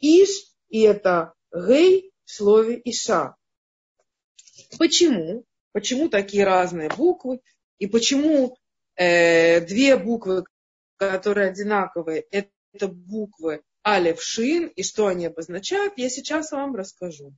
[0.00, 0.28] Иш,
[0.68, 3.36] и это Гей в слове Иша.
[4.78, 5.44] Почему?
[5.72, 7.40] Почему такие разные буквы?
[7.78, 8.56] И почему
[8.96, 10.44] э, две буквы,
[10.96, 17.34] которые одинаковые, это буквы Алев Шин, и что они обозначают, я сейчас вам расскажу.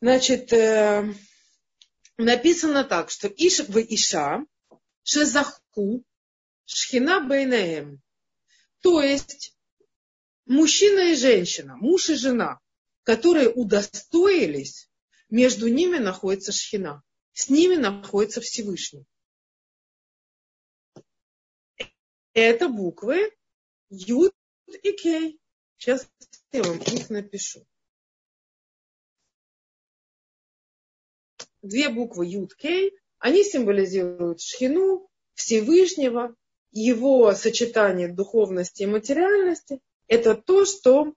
[0.00, 1.14] Значит, э,
[2.18, 4.44] написано так, что Иш в Иша,
[5.02, 6.04] Шезаху,
[6.72, 8.00] Шхина Бейнаем.
[8.80, 9.56] То есть
[10.46, 12.60] мужчина и женщина, муж и жена,
[13.02, 14.88] которые удостоились,
[15.28, 17.02] между ними находится Шхина.
[17.32, 19.04] С ними находится Всевышний.
[22.32, 23.34] Это буквы
[23.88, 24.32] Юд
[24.82, 25.40] и Кей.
[25.76, 26.08] Сейчас
[26.52, 27.66] я вам их напишу.
[31.62, 36.34] две буквы Юд Кей, они символизируют Шхину, Всевышнего,
[36.72, 39.80] его сочетание духовности и материальности.
[40.06, 41.14] Это то, что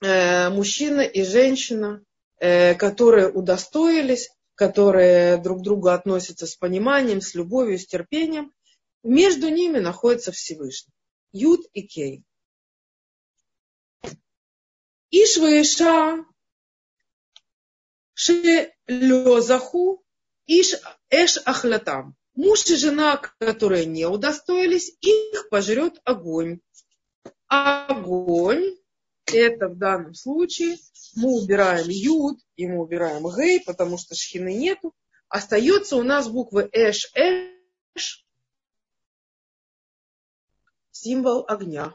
[0.00, 2.02] э, мужчина и женщина,
[2.38, 8.52] э, которые удостоились, которые друг к другу относятся с пониманием, с любовью, с терпением,
[9.02, 10.92] между ними находится Всевышний.
[11.32, 12.24] Юд и Кей.
[15.10, 16.24] Ишваиша
[18.14, 19.84] Шелезаху
[20.46, 20.68] иш
[21.10, 22.16] эш ахлятам.
[22.36, 26.60] Муж и жена, которые не удостоились, их пожрет огонь.
[27.48, 28.76] Огонь,
[29.24, 30.76] это в данном случае
[31.16, 34.94] мы убираем юд и мы убираем гей, потому что шхины нету.
[35.28, 38.26] Остается у нас буквы эш, эш,
[40.90, 41.94] символ огня.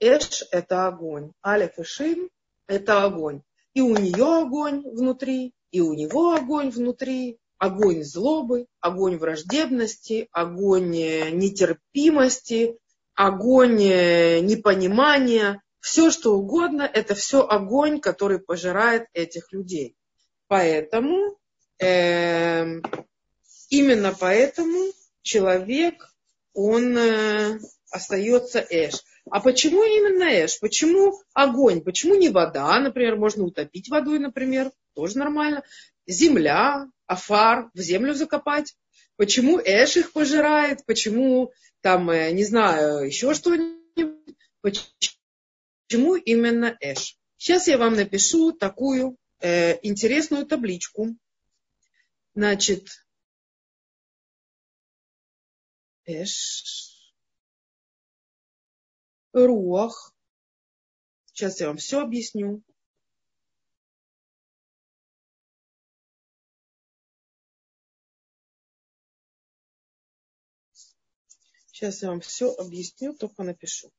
[0.00, 1.32] Эш– это огонь.
[1.44, 2.28] Алеф и шин–
[2.66, 3.42] это огонь.
[3.72, 10.96] И у нее огонь внутри, и у него огонь внутри, огонь злобы, огонь враждебности, огонь
[10.96, 12.78] э, нетерпимости,
[13.14, 19.96] огонь э, непонимания, все что угодно, это все огонь, который пожирает этих людей.
[20.46, 21.36] Поэтому,
[21.80, 22.80] э,
[23.70, 24.92] именно поэтому
[25.22, 26.08] человек,
[26.54, 27.58] он э,
[27.90, 29.02] остается эш.
[29.30, 30.58] А почему именно эш?
[30.60, 31.82] Почему огонь?
[31.82, 32.78] Почему не вода?
[32.80, 35.62] Например, можно утопить водой, например тоже нормально.
[36.06, 38.76] Земля, афар, в землю закопать.
[39.16, 40.84] Почему Эш их пожирает?
[40.86, 44.36] Почему там, э, не знаю, еще что-нибудь?
[44.60, 47.16] Почему именно Эш?
[47.36, 51.16] Сейчас я вам напишу такую э, интересную табличку.
[52.34, 52.88] Значит,
[56.04, 57.12] Эш,
[59.32, 60.12] Руах.
[61.26, 62.62] Сейчас я вам все объясню.
[71.78, 73.92] Сейчас я вам все объясню, только напишу.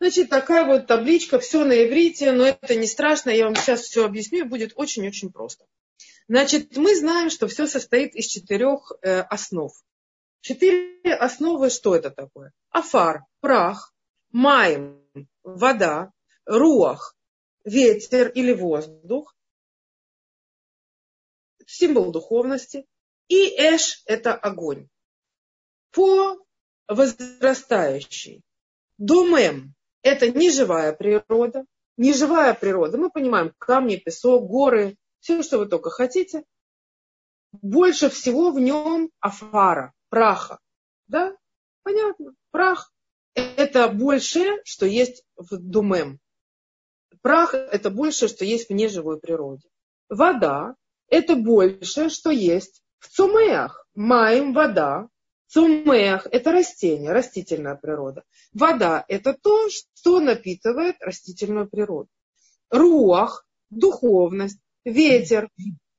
[0.00, 4.06] Значит, такая вот табличка, все на иврите, но это не страшно, я вам сейчас все
[4.06, 5.66] объясню, и будет очень-очень просто.
[6.26, 9.72] Значит, мы знаем, что все состоит из четырех э, основ.
[10.40, 12.52] Четыре основы, что это такое?
[12.70, 13.94] Афар, прах,
[14.30, 15.02] майм,
[15.42, 16.12] вода,
[16.44, 17.16] руах,
[17.64, 19.34] ветер или воздух,
[21.66, 22.86] символ духовности,
[23.28, 24.88] и эш– это огонь.
[25.90, 26.38] По
[26.88, 28.42] возрастающей.
[28.98, 31.64] Думаем– это неживая природа.
[31.98, 36.44] Неживая природа, мы понимаем, камни, песок, горы, все, что вы только хотите.
[37.52, 40.58] Больше всего в нем афара, праха.
[41.08, 41.36] Да?
[41.82, 42.34] Понятно.
[42.50, 42.92] Прах–
[43.34, 46.18] это больше, что есть в думем.
[47.22, 49.68] Прах– это больше, что есть в неживой природе.
[50.08, 50.74] Вода–
[51.08, 53.86] это больше, что есть в цумеях.
[53.94, 55.08] Маем– вода.
[55.48, 58.24] Цумех– это растение, растительная природа.
[58.52, 62.08] Вода– это то, что напитывает растительную природу.
[62.70, 65.50] Руах– духовность, ветер,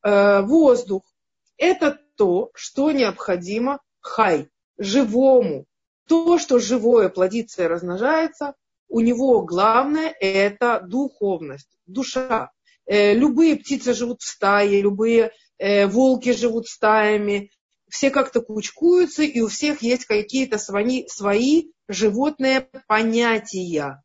[0.03, 1.03] э, воздух–
[1.58, 5.66] это то, что необходимо хай, живому.
[6.08, 8.55] То, что живое плодится и размножается,
[8.88, 12.51] у него главное– это духовность, душа.
[12.86, 17.51] Э, любые птицы живут в стае, любые э, волки живут стаями,
[17.89, 24.01] все как-то кучкуются, и у всех есть какие-то свои, свои животные понятия.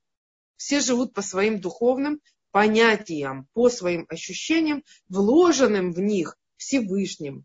[0.57, 7.45] Все живут по своим духовным понятиям, по своим ощущениям, вложенным в них Всевышним.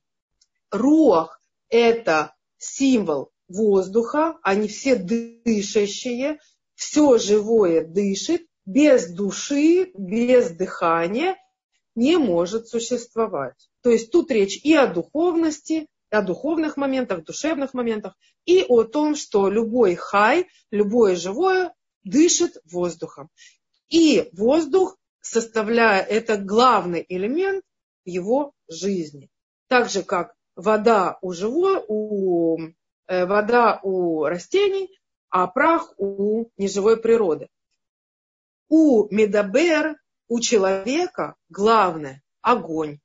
[0.72, 1.40] Руах–
[1.70, 6.40] это символ воздуха, они все дышащие,
[6.76, 11.38] все живое дышит, без души, без дыхания
[11.96, 13.70] не может существовать.
[13.82, 19.16] То есть тут речь и о духовности, о духовных моментах, душевных моментах, и о том,
[19.16, 23.30] что любой хай, любое живое дышит воздухом.
[23.90, 27.64] И воздух, составляя это главный элемент
[28.06, 29.30] его жизни.
[29.68, 32.58] Так же, как вода у, живой, у,
[33.08, 35.00] э, вода у растений,
[35.30, 37.48] а прах у неживой природы.
[38.68, 39.96] У מדבר,
[40.28, 43.00] у человека главное огонь.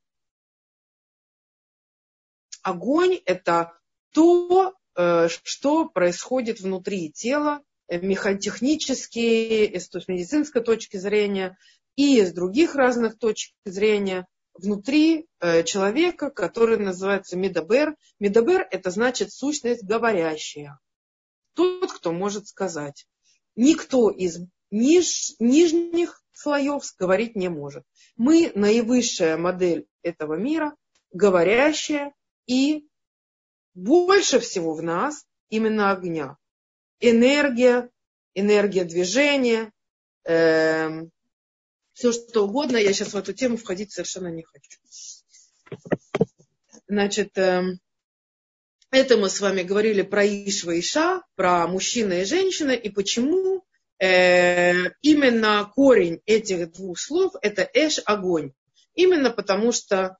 [2.63, 3.77] Огонь– это
[4.11, 11.57] то, э, что происходит внутри тела, э, механотехнически, с медицинской точки зрения
[11.95, 17.95] и с других разных точек зрения внутри э, человека, который называется מדבר.
[18.19, 20.79] מדבר– это значит сущность говорящая.
[21.53, 23.07] Тот, кто может сказать.
[23.55, 24.39] Никто из
[24.71, 27.83] ниж, нижних слоев говорить не может.
[28.15, 30.75] Мы наивысшая модель этого мира,
[31.11, 32.13] говорящая,
[32.47, 32.87] и
[33.73, 36.37] больше всего в нас именно огня.
[36.99, 37.89] Энергия,
[38.33, 39.71] энергия движения,
[40.25, 41.11] эм,
[41.93, 42.77] все что угодно.
[42.77, 44.79] Я сейчас в эту тему входить совершенно не хочу.
[46.87, 47.77] Значит, э,
[48.91, 53.65] это мы с вами говорили про Ишва и Ша, про мужчина и женщина, и почему
[53.99, 58.53] э, именно корень этих двух слов это Эш огонь.
[58.93, 60.17] Именно потому что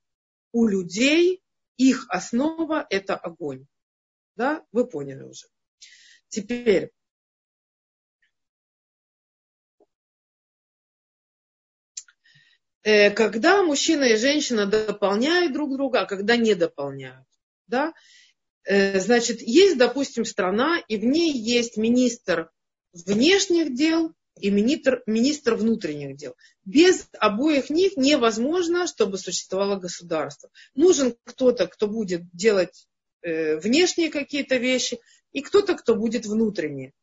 [0.52, 1.44] у людей
[1.78, 3.66] их основа– это огонь.
[4.36, 5.48] Да, вы поняли уже.
[6.30, 6.92] Теперь,
[12.84, 17.26] когда мужчина и женщина дополняют друг друга, а когда не дополняют.
[17.68, 17.94] Да?
[18.66, 22.50] Э, значит, есть, допустим, страна, и в ней есть министр
[22.94, 26.36] внешних дел и министр, министр внутренних дел.
[26.66, 30.50] Без обоих них невозможно, чтобы существовало государство.
[30.76, 32.88] Нужен кто-то, кто будет делать
[33.22, 35.00] э, внешние какие-то вещи,
[35.34, 36.94] и кто-то, кто будет внутренние.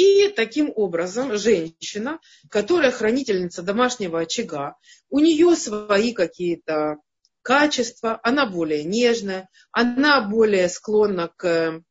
[0.00, 4.76] И таким образом женщина, которая хранительница домашнего очага,
[5.10, 6.96] у нее свои какие-то
[7.42, 11.82] качества, она более нежная, она более склонна к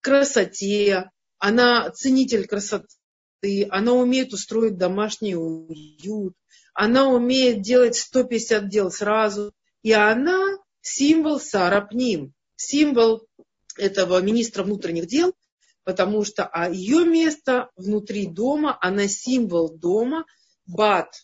[0.00, 6.34] красоте, она ценитель красоты, она умеет устроить домашний уют,
[6.72, 13.26] она умеет делать 150 дел сразу, и она символ Сарапним, символ
[13.76, 15.34] этого министра внутренних дел,
[15.84, 20.24] потому что а ее место внутри дома, она символ дома,
[20.66, 21.14] Бат.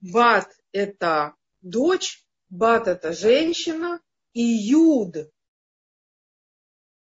[0.00, 4.00] Бат– это дочь, Бат– это женщина,
[4.32, 5.16] и Юд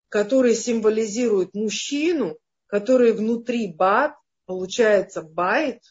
[0.09, 4.15] который символизирует мужчину, который внутри бат,
[4.47, 5.83] получается байт,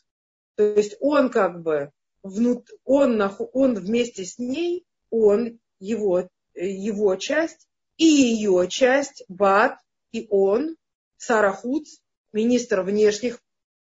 [0.55, 1.91] то есть он как бы
[2.23, 3.21] внут, он,
[3.53, 7.67] он вместе с ней, он, его, его часть,
[7.97, 9.79] и ее часть, Бат,
[10.11, 10.77] и он,
[11.17, 11.99] Сарахуц,
[12.31, 13.39] министр внешних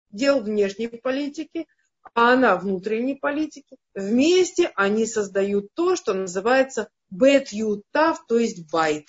[0.09, 1.67] дел внешней политики,
[2.13, 3.77] а она внутренней политики.
[3.93, 9.05] Вместе они создают то, что называется Бет Ютав, то есть Байт.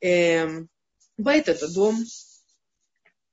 [0.00, 0.68] Эм,
[1.16, 1.96] байт это дом.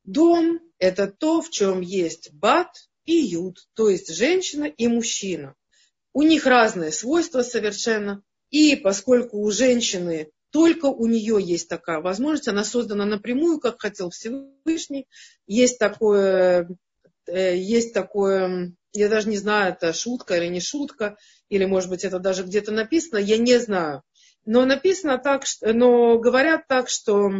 [0.05, 5.55] Дом это то, в чем есть бат и юд, то есть женщина и мужчина.
[6.13, 8.24] У них разные свойства совершенно.
[8.54, 14.12] И поскольку у женщины только у нее есть такая возможность, она создана напрямую, как хотел
[14.12, 15.08] Всевышний.
[15.47, 16.70] Есть такое,
[17.26, 21.18] э, есть такое, я даже не знаю, это шутка или не шутка,
[21.49, 24.04] или может быть это даже где-то написано, я не знаю.
[24.45, 27.32] Но написано так, но говорят так, что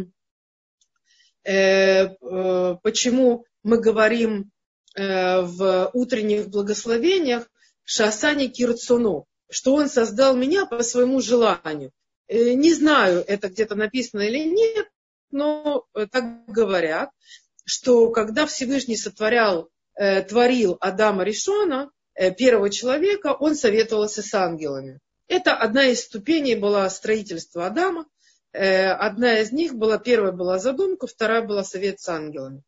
[1.44, 4.50] э, э, почему мы говорим
[4.96, 7.48] э, в утренних благословениях
[7.84, 11.92] Шасани Кирцуну, что он создал меня по своему желанию.
[12.26, 14.88] Э, не знаю, это где-то написано или нет,
[15.30, 17.10] но э, так говорят,
[17.64, 21.90] что когда Всевышний сотворял, э, творил Адама Ришона,
[22.36, 25.00] первого человека, он советовался с ангелами.
[25.26, 28.06] Это одна из ступеней была строительства Адама.
[28.52, 32.62] Одна из них была, первая была задумка, вторая была совет с ангелами.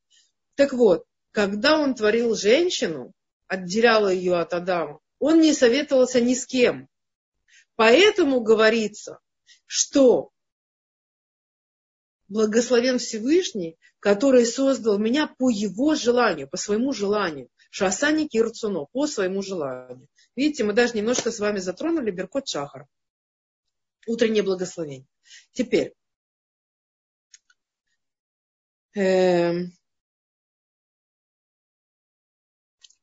[0.57, 3.12] Так вот, когда он творил женщину,
[3.47, 6.89] отделял ее от Адама, он не советовался ни с кем.
[7.75, 9.19] Поэтому говорится,
[9.67, 10.31] что
[12.29, 17.49] благословен Всевышний, который создал меня по его желанию, по своему желанию.
[17.71, 20.09] Шасани Кирцуно, по своему желанию.
[20.35, 22.87] Видите, мы даже немножко с вами затронули Беркот Шахар.
[24.07, 25.07] Утреннее благословение.
[25.53, 25.95] Теперь.
[28.95, 29.53] Э,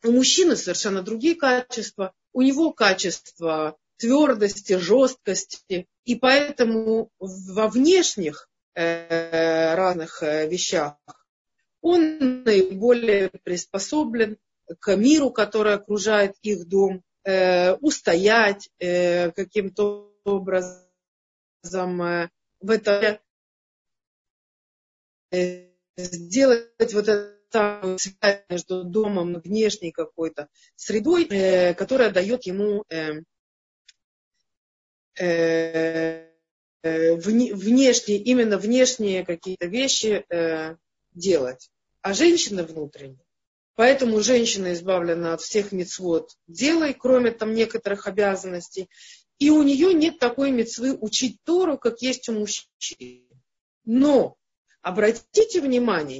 [0.04, 2.14] у мужчины совершенно другие качества.
[2.34, 5.88] У него качество твердости, жесткости.
[6.06, 10.98] И поэтому во внешних э, разных э, вещах
[11.84, 14.38] он наиболее приспособлен
[14.80, 20.82] к миру, который окружает их дом, э, устоять э, каким-то образом
[22.02, 22.30] э,
[22.62, 23.22] в это
[25.32, 27.38] э, сделать вот это
[27.98, 33.22] связь между домом и внешней какой-то средой, э, которая дает ему э,
[35.20, 36.30] э,
[36.84, 40.76] э внешние, именно внешние какие-то вещи э,
[41.14, 41.70] делать,
[42.02, 43.24] а женщина внутренние.
[43.76, 48.90] Поэтому женщина избавлена от всех мецвод делай, кроме там некоторых обязанностей.
[49.40, 53.28] И у нее нет такой мецвы учить Тору, как есть у мужчин.
[53.84, 54.38] Но
[54.82, 56.20] обратите внимание,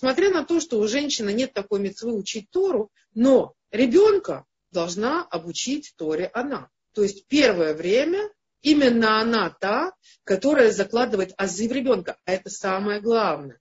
[0.00, 5.92] несмотря на то, что у женщины нет такой мецвы учить Тору, но ребенка должна обучить
[5.96, 6.70] Торе она.
[6.92, 8.30] То есть первое время
[8.62, 9.92] именно она та,
[10.24, 12.16] которая закладывает азы в ребенка.
[12.24, 13.58] А это самое главное.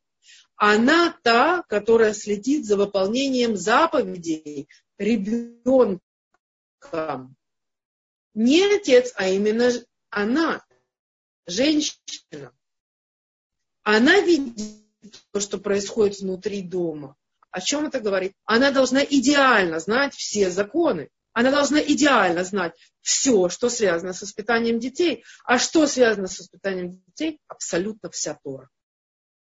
[0.56, 6.02] Она та, которая следит за выполнением заповедей ребенком.
[8.34, 9.72] Не отец, а именно
[10.10, 10.64] она,
[11.48, 12.54] женщина.
[13.84, 14.87] Она видит
[15.32, 17.16] то, что происходит внутри дома.
[17.52, 18.34] О чем это говорит?
[18.46, 21.10] Она должна идеально знать все законы.
[21.34, 25.24] Она должна идеально знать все, что связано с воспитанием детей.
[25.44, 27.40] А что связано с воспитанием детей?
[27.48, 28.70] Абсолютно вся Тора.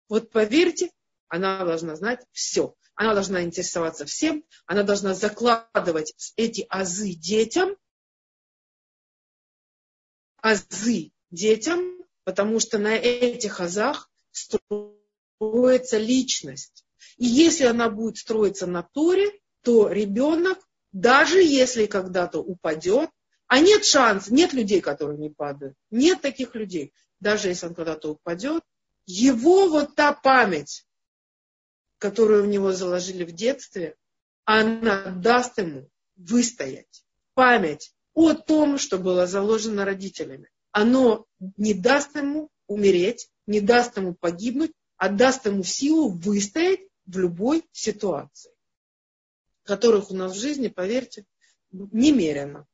[0.09, 0.91] Вот поверьте,
[1.29, 2.75] она должна знать все.
[2.95, 7.77] Она должна интересоваться всем, она должна закладывать эти азы детям,
[10.39, 14.98] азы детям, потому что на этих азах строится
[15.41, 16.85] личность.
[17.17, 19.31] И если она будет строиться на Торе,
[19.63, 20.59] то ребенок,
[20.93, 23.11] даже если когда-то упадет,
[23.47, 28.11] а нет шанса, нет людей, которые не падают, нет таких людей, даже если он когда-то
[28.13, 28.63] упадет,
[29.07, 30.87] его вот та память,
[31.99, 33.97] которую в него заложили в детстве,
[34.45, 37.05] она даст ему выстоять.
[37.35, 40.51] Память о том, что было заложено родителями.
[40.73, 41.27] Оно
[41.57, 47.65] не даст ему умереть, не даст ему погибнуть, а даст ему силу выстоять в любой
[47.73, 48.53] ситуации,
[49.63, 51.25] которых у нас в жизни, поверьте,
[51.71, 52.67] немерено.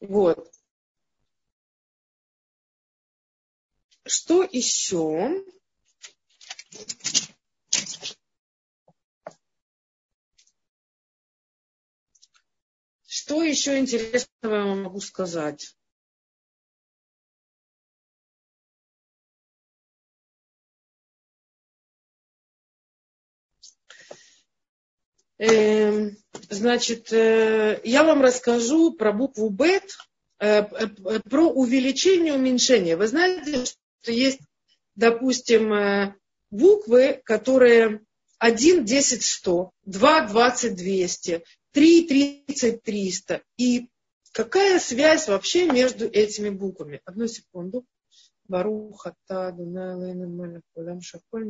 [0.00, 0.52] Вот.
[4.04, 5.42] Что еще?
[13.06, 15.76] Что еще интересного я могу сказать?
[26.50, 29.96] Значит, э, я вам расскажу про букву Бет,
[30.38, 32.96] э, э, про увеличение и уменьшение.
[32.96, 34.40] Вы знаете, что есть,
[34.94, 36.14] допустим,
[36.50, 38.02] буквы, которые
[38.38, 43.42] 1, 10, 100, 2, 20, 200, 3, 30, 300.
[43.56, 43.88] И
[44.32, 47.00] какая связь вообще между этими буквами?
[47.04, 47.84] Одну секунду.
[48.48, 51.46] Баруха, та, Дуна, Лейна, Кулям, Шаколь,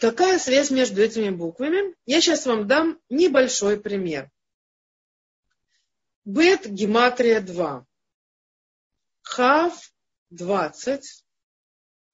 [0.00, 1.94] Какая связь между этими буквами?
[2.06, 4.30] Я сейчас вам дам небольшой пример.
[6.24, 7.86] Бет гематрия 2.
[9.20, 9.92] Хав
[10.30, 11.24] 20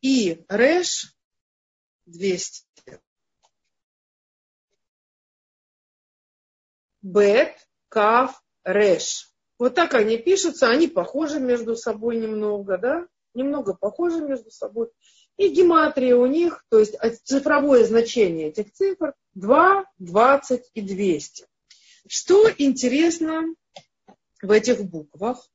[0.01, 1.15] и Реш
[2.07, 2.67] 200.
[7.03, 9.33] Бет, Кав, Реш.
[9.61, 13.07] Вот так они пишутся, они похожи между собой немного, да?
[13.33, 14.91] Немного похожи между собой.
[15.37, 21.47] И гематрия у них, то есть цифровое значение этих цифр 2, 20 и 200.
[22.09, 23.55] Что интересно
[24.41, 25.47] в этих буквах?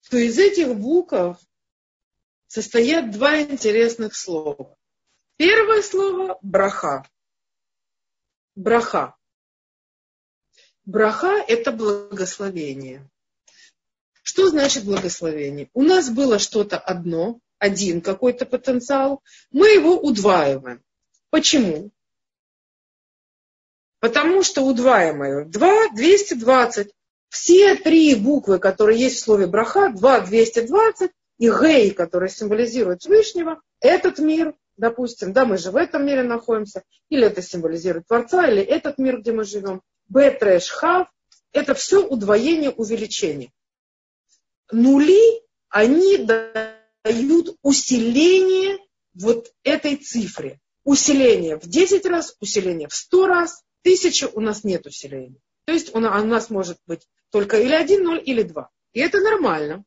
[0.00, 1.38] Что из этих букв
[2.46, 4.78] состоят два интересных слова.
[5.36, 7.06] Первое слово– браха.
[8.54, 9.14] Браха.
[10.86, 13.10] Браха– это благословение.
[14.28, 15.70] Что значит благословение?
[15.72, 19.22] У нас было что-то одно, один какой-то потенциал,
[19.52, 20.82] мы его удваиваем.
[21.30, 21.92] Почему?
[24.00, 26.92] Потому что удваиваемое 2, 220.
[27.28, 33.62] Все три буквы, которые есть в слове браха, 2, 220, и гей, который символизирует Всевышнего,
[33.78, 38.60] этот мир, допустим, да, мы же в этом мире находимся, или это символизирует Творца, или
[38.60, 41.06] этот мир, где мы живем, Б, трэш, хав,
[41.52, 43.52] это все удвоение, увеличение.
[44.70, 48.78] Нули, они дают усиление
[49.14, 50.60] вот этой цифре.
[50.84, 55.40] Усиление в 10 раз, усиление в 100 раз, тысяча у нас нет усиления.
[55.64, 58.70] То есть у нас может быть только или один ноль, или два.
[58.92, 59.84] И это нормально.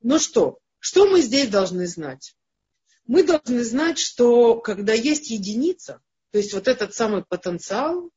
[0.00, 0.58] Но что?
[0.78, 2.34] Что мы здесь должны знать?
[3.06, 6.00] Мы должны знать, что когда есть единица,
[6.30, 8.10] то есть вот этот самый потенциал,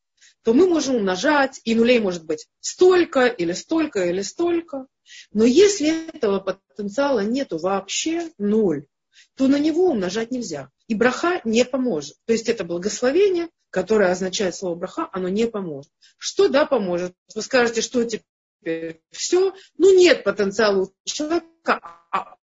[0.43, 4.87] то мы можем умножать, и нулей может быть столько, или столько, или столько.
[5.31, 8.87] Но если этого потенциала нету вообще ноль,
[9.35, 10.69] то на него умножать нельзя.
[10.87, 12.17] И браха не поможет.
[12.25, 15.91] То есть это благословение, которое означает слово браха, оно не поможет.
[16.17, 17.13] Что да поможет?
[17.33, 19.53] Вы скажете, что теперь все?
[19.77, 21.81] Ну нет потенциала у человека.
[22.11, 22.35] А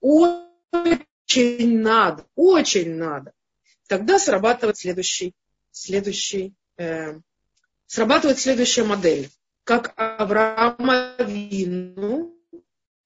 [0.00, 3.32] очень надо, очень надо.
[3.88, 5.34] Тогда срабатывает следующий
[5.74, 7.18] следующий, э,
[7.86, 9.28] срабатывает следующая модель.
[9.64, 12.38] Как Авраама Вину,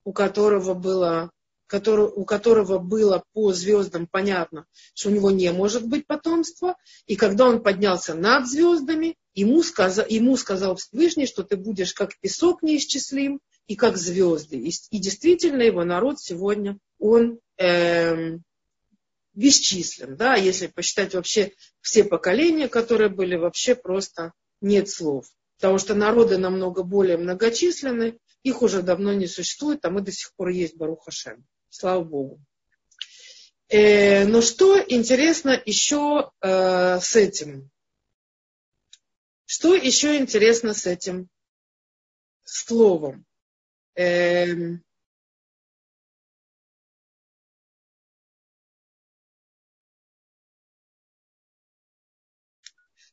[0.04, 1.30] у которого было
[1.70, 4.64] у которого было по звездам понятно,
[4.94, 10.06] что у него не может быть потомства, и когда он поднялся над звездами, ему сказал,
[10.08, 14.56] ему сказал Всевышний, что ты будешь как песок неисчислим и как звезды.
[14.56, 18.38] И, и действительно его народ сегодня, он э,
[19.38, 20.16] бесчислен.
[20.16, 20.34] Да?
[20.34, 25.26] Если посчитать вообще все поколения, которые были, вообще просто нет слов.
[25.56, 30.34] Потому что народы намного более многочисленны, их уже давно не существует, а мы до сих
[30.34, 31.44] пор есть Баруха Шем.
[31.68, 32.40] Слава Богу.
[33.68, 37.70] Э, но что интересно еще э, с этим?
[39.44, 41.28] Что еще интересно с этим
[42.44, 43.24] словом?
[43.94, 44.46] Э,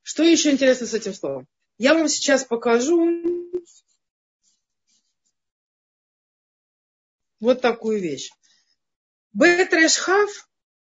[0.07, 1.47] Что еще интересно с этим словом?
[1.79, 3.11] Я вам сейчас покажу
[7.39, 8.29] вот такую вещь.
[9.33, 10.29] Бетреш хав,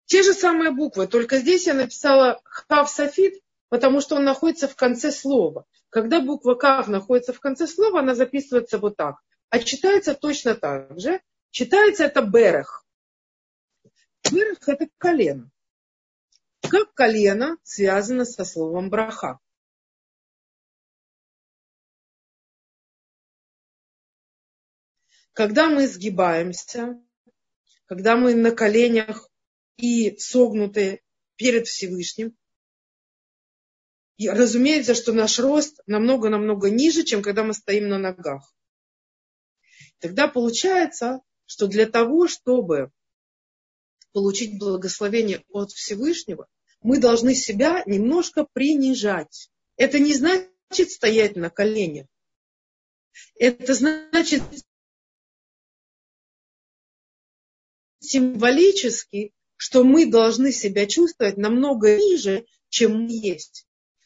[0.05, 3.39] те же самые буквы, только здесь я написала хав софит,
[3.69, 5.67] потому что он находится в конце слова.
[5.89, 9.17] Когда буква кав находится в конце слова, она записывается вот так.
[9.49, 11.21] А читается точно так же.
[11.51, 12.83] Читается это берех.
[14.31, 15.52] Берех это колено
[16.69, 19.39] как колено связано со словом браха.
[25.33, 27.01] Когда мы сгибаемся,
[27.85, 29.29] когда мы на коленях
[29.77, 31.01] и согнуты
[31.35, 32.37] перед Всевышним,
[34.17, 38.53] и разумеется, что наш рост намного-намного ниже, чем когда мы стоим на ногах.
[39.99, 42.91] Тогда получается, что для того, чтобы
[44.13, 46.47] получить благословение от Всевышнего,
[46.81, 49.49] мы должны себя немножко принижать.
[49.77, 52.07] Это не значит стоять на коленях.
[53.35, 54.43] Это значит
[57.99, 63.65] символически, что мы должны себя чувствовать намного ниже, чем мы есть.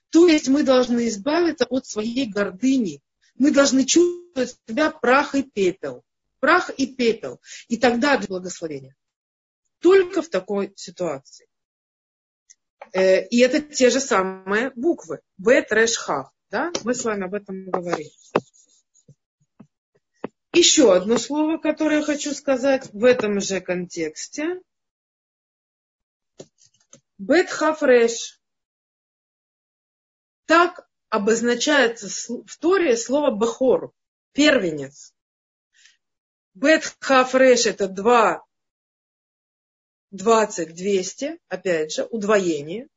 [0.10, 3.02] То есть мы должны избавиться от своей гордыни.
[3.36, 6.04] Мы должны чувствовать себя прах и пепел.
[6.40, 7.42] Прах и пепел.
[7.68, 8.96] И тогда благословение.
[9.80, 11.48] Только в такой ситуации.
[12.94, 15.22] Э, и это те же самые буквы.
[15.38, 16.32] Б, трэш, хав.
[16.50, 16.72] Да?
[16.84, 18.08] Мы с вами об этом говорим.
[20.54, 24.60] Еще одно слово, которое я хочу сказать в этом же контексте.
[27.20, 28.42] Бет хафреш.
[30.46, 33.94] Так обозначается в Торе слово бахор,
[34.32, 35.14] первенец.
[36.54, 38.47] Бет хафреш это два
[40.12, 42.88] 20, 200, опять же, удвоение,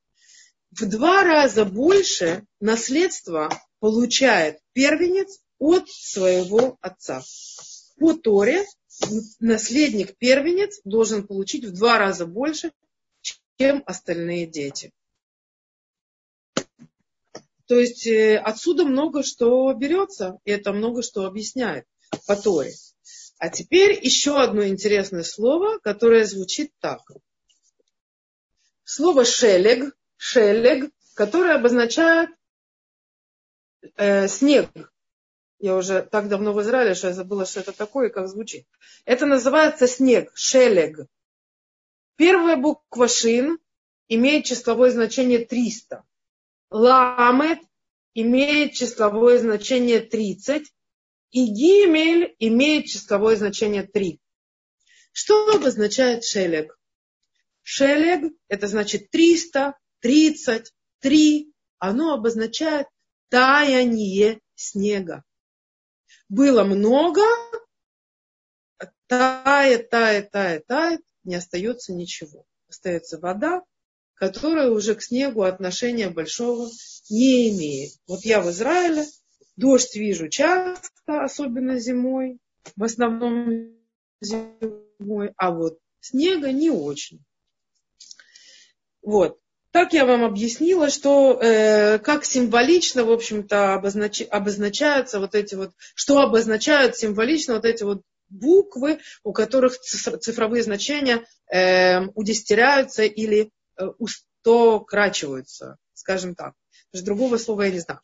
[0.70, 3.50] в два раза больше наследства
[3.80, 7.22] получает первенец от своего отца.
[7.98, 8.64] По Торе
[9.40, 12.72] наследник первенец должен получить в два раза больше,
[13.58, 14.92] чем остальные дети.
[17.66, 21.86] То есть э, отсюда много что берется, и это много что объясняет
[22.26, 22.72] по Торе.
[23.40, 27.00] А теперь еще одно интересное слово, которое звучит так.
[28.84, 32.28] Слово шелег, шелег, которое обозначает
[33.96, 34.68] э, снег.
[35.58, 38.66] Я уже так давно в Израиле, что я забыла, что это такое и как звучит.
[39.06, 41.06] Это называется снег, шелег.
[42.16, 43.58] Первая буква шин
[44.08, 46.04] имеет числовое значение 300.
[46.68, 47.60] Ламет
[48.12, 50.70] имеет числовое значение 30.
[51.30, 54.20] И гимель имеет числовое значение 3.
[55.12, 56.78] Что обозначает шелег?
[57.62, 61.52] Шелег– это значит 300, 30, 3.
[61.78, 62.86] Оно обозначает
[63.28, 65.24] таяние снега.
[66.28, 67.22] Было много,
[69.06, 72.44] тает, тает, тает, тает, не остается ничего.
[72.68, 73.62] Остается вода,
[74.14, 76.70] которая уже к снегу отношения большого
[77.08, 77.92] не имеет.
[78.06, 79.06] Вот я в Израиле,
[79.60, 82.38] дождь вижу часто, особенно зимой,
[82.76, 83.76] в основном
[84.20, 87.22] зимой, а вот снега не очень.
[89.02, 89.38] Вот.
[89.70, 95.70] Так я вам объяснила, что э, как символично, в общем-то, обознач, обозначаются вот эти вот,
[95.94, 103.86] что обозначают символично вот эти вот буквы, у которых цифровые значения э, удестеряются или э,
[103.98, 106.54] устокрачиваются, скажем так.
[106.92, 108.00] Другого слова я не знаю.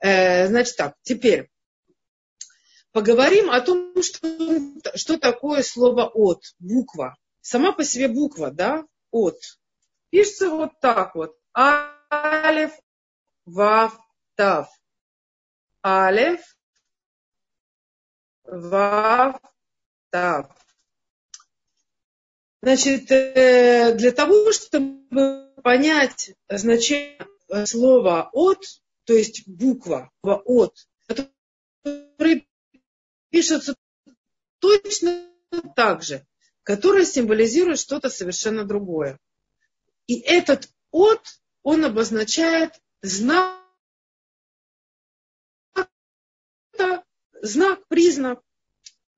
[0.00, 1.50] Э, значит так, теперь
[2.92, 4.28] поговорим о том, что,
[4.96, 7.16] что такое слово от, буква.
[7.40, 9.38] Сама по себе буква, да, от.
[10.10, 11.36] Пишется вот так вот.
[11.52, 12.72] Алев,
[13.44, 13.98] Вав,
[14.34, 14.68] Тав.
[15.82, 16.40] Алев,
[18.44, 19.40] Вав,
[20.10, 20.46] Тав.
[22.62, 27.18] Значит, э, для того, чтобы понять значение
[27.64, 28.64] слова от,
[29.04, 30.76] то есть буква от,
[31.06, 32.46] которая
[33.30, 33.74] пишется
[34.58, 35.26] точно
[35.74, 36.26] так же,
[36.62, 39.18] которая символизирует что-то совершенно другое.
[40.06, 42.72] И этот от, он обозначает
[43.02, 43.60] знак,
[47.42, 48.42] знак, признак.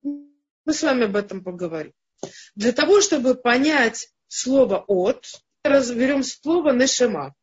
[0.01, 1.93] Мы с вами об этом поговорим.
[2.55, 5.25] Для того, чтобы понять слово от,
[5.63, 7.35] разберем слово нешема.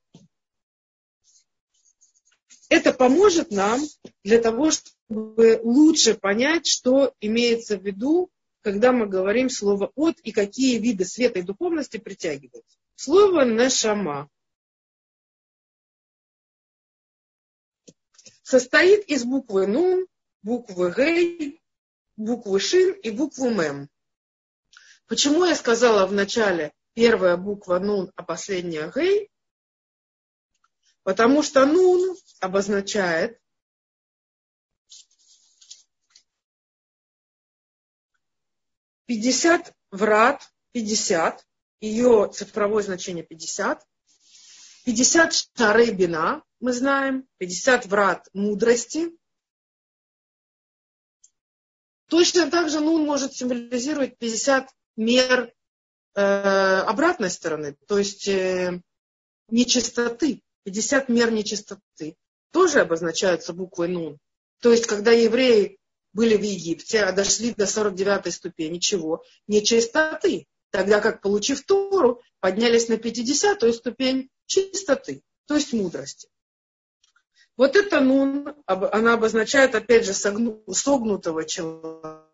[2.70, 3.80] Это поможет нам
[4.22, 8.30] для того, чтобы лучше понять, что имеется в виду,
[8.62, 12.78] когда мы говорим слово от и какие виды света и духовности притягиваются.
[12.94, 14.28] Слово нашама
[18.42, 20.06] состоит из буквы нун,
[20.42, 21.60] буквы гей,
[22.16, 23.88] буквы шин и буквы мем.
[25.08, 29.29] Почему я сказала в начале первая буква нун, а последняя гей?
[31.02, 33.40] Потому что нун обозначает
[39.06, 41.46] пятьдесят врат, пятьдесят,
[41.80, 43.84] ее цифровое значение 50.
[44.84, 49.10] 50 шары бина, мы знаем, 50 врат мудрости.
[52.08, 55.54] Точно так же Нун может символизировать 50 мер
[56.14, 58.80] э, обратной стороны, то есть э,
[59.48, 62.16] нечистоты, 50 мер нечистоты.
[62.52, 64.18] Тоже обозначаются буквой Нун.
[64.60, 65.78] То есть, когда евреи
[66.12, 69.22] были в Египте, а дошли до 49 ступени, чего?
[69.46, 70.46] Нечистоты.
[70.70, 76.28] Тогда как, получив Тору, поднялись на 50-ю ступень чистоты, то есть мудрости.
[77.56, 82.26] Вот это нун, она обозначает, опять же, согнутого человека,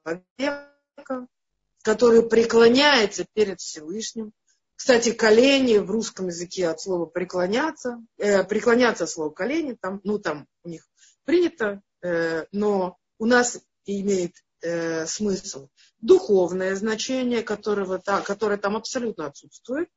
[1.83, 4.33] который преклоняется перед Всевышним.
[4.77, 10.19] Кстати, колени в русском языке от слова преклоняться, э, преклоняться от слова колени, там, ну
[10.19, 10.87] там у них
[11.25, 15.69] принято, э, но у нас имеет э, смысл
[16.01, 19.89] духовное значение, которого, которое там абсолютно отсутствует,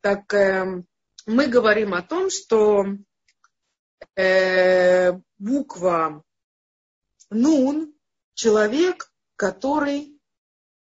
[0.00, 0.82] так э,
[1.26, 2.84] мы говорим о том, что
[4.16, 6.22] э, буква
[7.30, 7.94] Нун
[8.34, 10.18] человек, который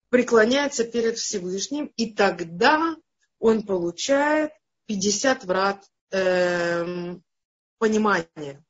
[0.10, 2.96] преклоняется перед Всевышним, и тогда
[3.40, 4.52] он получает
[4.86, 7.16] 50 врат э,
[7.78, 8.64] понимания.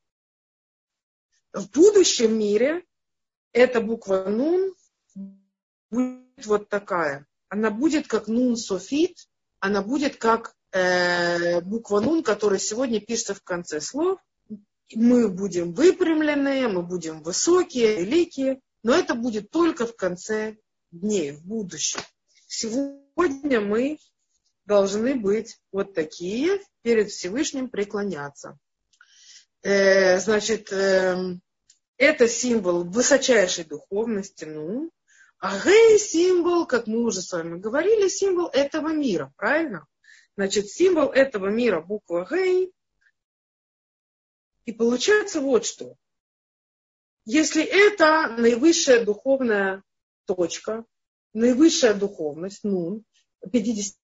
[1.52, 2.84] В будущем мире
[3.52, 4.74] эта буква Нун
[5.90, 7.26] будет вот такая.
[7.48, 9.28] Она будет как нун софит,
[9.58, 14.20] она будет как э, буква нун, которая сегодня пишется в конце слов.
[14.94, 20.56] Мы будем выпрямленные, мы будем высокие, великие, но это будет только в конце
[20.92, 22.00] дней, в будущем.
[22.46, 23.98] Сегодня мы
[24.70, 28.56] должны быть вот такие, перед Всевышним преклоняться.
[29.62, 31.16] Э, значит, э,
[31.96, 34.92] это символ высочайшей духовности, ну,
[35.40, 39.88] а Гей символ, как мы уже с вами говорили, символ этого мира, правильно?
[40.36, 42.72] Значит, символ этого мира буква Гей.
[44.66, 45.96] И получается вот что.
[47.24, 49.82] Если это наивысшая духовная
[50.26, 50.84] точка,
[51.32, 53.02] наивысшая духовность, ну,
[53.50, 53.99] 50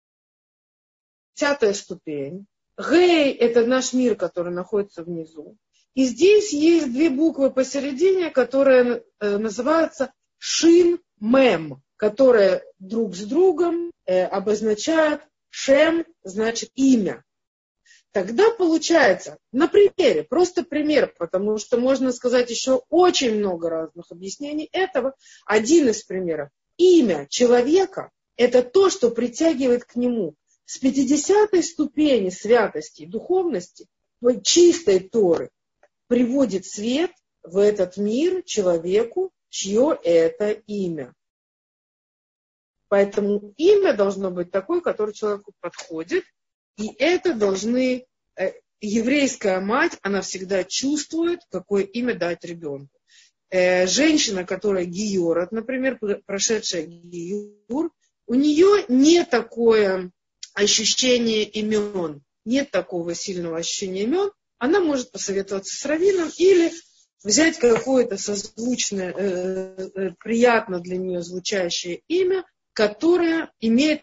[1.75, 2.47] ступень,
[2.79, 5.57] Гей– это наш мир, который находится внизу.
[5.95, 13.93] И здесь есть две буквы посередине, которые э, называются Шин Мем, которые друг с другом
[14.05, 17.25] э, обозначают Шем, значит имя.
[18.13, 24.69] Тогда получается, на примере, просто пример, потому что можно сказать еще очень много разных объяснений
[24.73, 25.15] этого.
[25.47, 26.51] Один из примеров.
[26.77, 30.35] Имя человека– это то, что притягивает к нему
[30.67, 33.87] с 50 ступени святости и духовности,
[34.43, 35.51] чистой Торы,
[36.09, 37.13] приводит свет
[37.43, 41.15] в этот мир человеку, чье это имя.
[42.89, 46.25] Поэтому имя должно быть такое, которое человеку подходит,
[46.77, 48.07] и это должны,
[48.37, 52.97] э, еврейская мать, она всегда чувствует, какое имя дать ребенку.
[53.51, 57.93] Э, женщина, которая гиорат, например, прошедшая гиюр,
[58.27, 60.11] у нее не такое
[60.57, 66.73] ощущение имен, нет такого сильного ощущения имен, она может посоветоваться с раввином или
[67.23, 74.03] взять какое-то созвучное, э, э, приятно для нее звучащее имя, которое имеет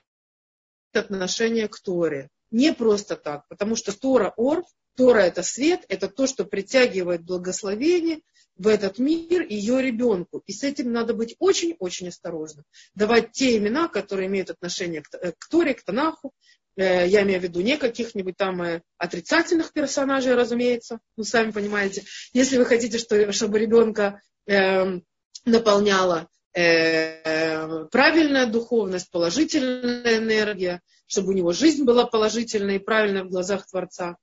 [0.94, 2.30] отношение к Торе.
[2.52, 4.64] Не просто так, потому что Тора Ор,
[4.96, 8.20] Тора это свет, это то, что притягивает благословение
[8.56, 10.44] в этот мир ее ребенку.
[10.46, 12.66] И с этим надо быть очень-очень осторожным.
[12.94, 16.34] Давать те имена, которые имеют отношение к, э, к Торе, к Танаху,
[16.76, 22.04] Э, я имею в виду не каких-нибудь там э, отрицательных персонажей, разумеется, ну, сами понимаете.
[22.34, 25.04] Если вы хотите, чтобы ребенка эм,
[25.46, 33.66] наполняла правильная духовность, положительная энергия, чтобы у него жизнь была положительная и правильная в глазах
[33.66, 34.18] Творца,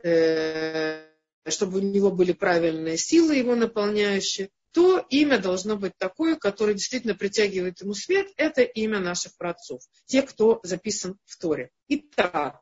[0.00, 7.14] чтобы у него были правильные силы его наполняющие, то имя должно быть такое, которое действительно
[7.14, 8.28] притягивает ему свет.
[8.36, 11.70] Это имя наших праотцов, те, кто записан в Торе.
[11.88, 12.60] Итак,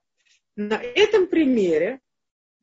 [0.54, 2.00] на этом примере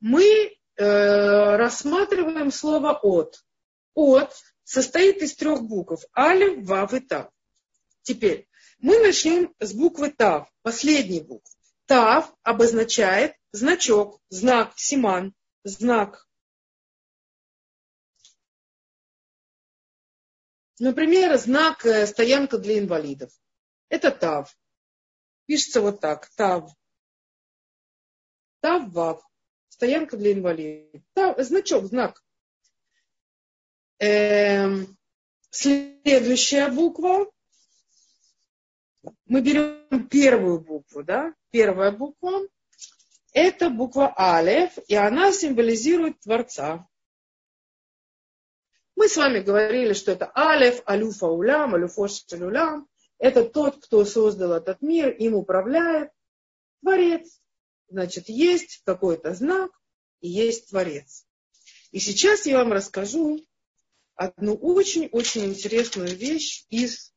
[0.00, 3.44] мы э, рассматриваем слово «от».
[3.94, 4.34] «От»
[4.64, 7.28] состоит из трех букв– алиф, вав и тав.
[8.00, 11.52] Теперь мы начнем с буквы тав, последней буквы.
[11.86, 15.34] Тав обозначает значок, знак, симан,
[15.64, 16.26] знак
[20.82, 23.30] Например, знак э, стоянка для инвалидов.
[23.88, 24.52] Это ТАВ.
[25.46, 26.28] Пишется вот так.
[26.30, 26.72] ТАВ.
[28.58, 29.22] ТАВ ВАВ.
[29.68, 31.00] Стоянка для инвалидов.
[31.14, 32.24] ТАВ, значок, знак.
[34.00, 34.98] Эм,
[35.50, 37.31] следующая буква.
[39.26, 41.34] Мы берем первую букву, да?
[41.50, 42.46] Первая буква.
[43.32, 46.86] Это буква Алев, и она символизирует Творца.
[48.94, 52.88] Мы с вами говорили, что это Алеф, Алюфа Улям, Алюфош Улям.
[53.18, 56.10] Это тот, кто создал этот мир, им управляет
[56.82, 57.40] Творец.
[57.88, 59.70] Значит, есть какой-то знак
[60.20, 61.26] и есть Творец.
[61.90, 63.40] И сейчас я вам расскажу
[64.14, 67.11] одну очень-очень интересную вещь из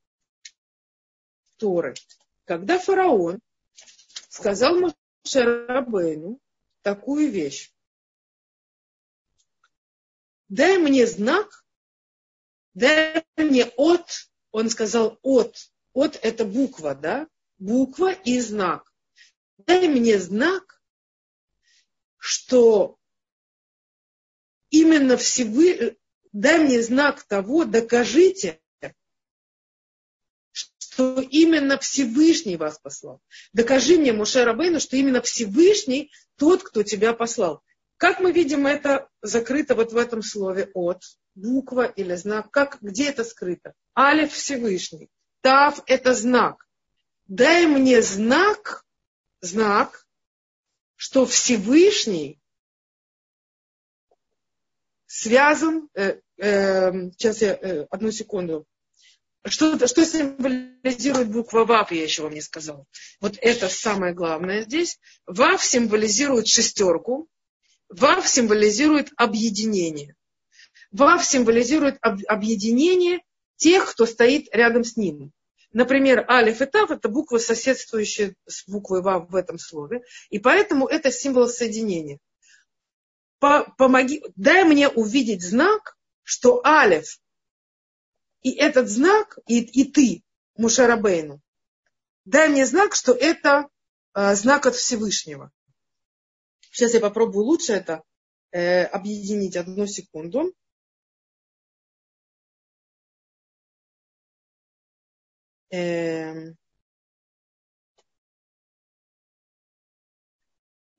[1.57, 1.95] Торы.
[2.45, 3.39] Когда фараон
[4.29, 4.75] сказал
[5.23, 6.39] Мошерабейну
[6.81, 7.71] такую вещь.
[10.49, 11.65] Дай мне знак,
[12.73, 17.27] дай мне от, он сказал от, от это буква, да,
[17.57, 18.93] буква и знак.
[19.57, 20.81] Дай мне знак,
[22.17, 22.99] что
[24.69, 25.97] именно всевы,
[26.31, 28.61] дай мне знак того, докажите,
[30.95, 33.19] что именно Всевышний вас послал.
[33.51, 37.61] Докажи мне, Муше Рабейну, что именно Всевышний тот, кто тебя послал.
[37.97, 41.03] Как мы видим, это закрыто вот в этом слове от
[41.33, 42.49] буква или знак.
[42.49, 43.73] Как, где это скрыто?
[43.97, 45.09] Алиф Всевышний.
[45.41, 46.65] Тав– это знак.
[47.27, 48.85] Дай мне знак,
[49.41, 50.05] знак,
[50.95, 52.39] что Всевышний
[55.07, 58.65] связан, э, э, сейчас я, э, одну секунду,
[59.47, 62.85] что, что символизирует буква ВАВ, я еще вам не сказала.
[63.21, 64.99] Вот это самое главное здесь.
[65.27, 67.27] ВАВ символизирует шестерку,
[67.89, 70.15] ВАВ символизирует объединение.
[70.97, 73.19] Вав символизирует объединение
[73.57, 75.31] тех, кто стоит рядом с ним.
[75.73, 80.03] Например, алиф и тав– это буквы, соседствующие с буквой вав в этом слове.
[80.29, 82.19] И поэтому это символ соединения.
[83.39, 87.19] помоги, дай мне увидеть знак, что Алев
[88.45, 90.23] и этот знак, и, и ты,
[90.55, 91.41] Мушарабейну,
[92.25, 93.67] дай мне знак, что это
[94.13, 95.51] э, знак от Всевышнего.
[96.69, 98.03] Сейчас я попробую лучше это
[98.51, 99.55] э, объединить.
[99.55, 100.53] Одну секунду.
[105.71, 106.51] Э,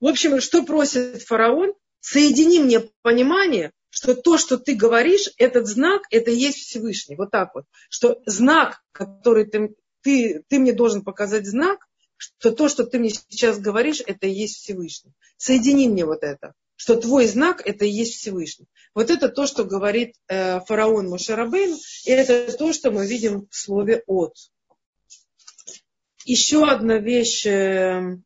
[0.01, 1.75] в общем, что просит фараон?
[2.01, 7.17] Соедини мне понимание, что то, что ты говоришь, этот знак, это и есть Всевышний.
[7.17, 7.65] Вот так вот.
[7.89, 11.79] Что знак, который ты, ты, ты мне должен показать знак,
[12.19, 15.15] что то, что ты мне сейчас говоришь, это и есть Всевышний.
[15.39, 18.67] Соедини мне вот это, что твой знак это и есть Всевышний.
[18.95, 21.75] Вот это то, что говорит э, фараон Мушарабейн,
[22.05, 24.35] и это то, что мы видим в слове от.
[26.27, 28.19] Еще одна вещь, э,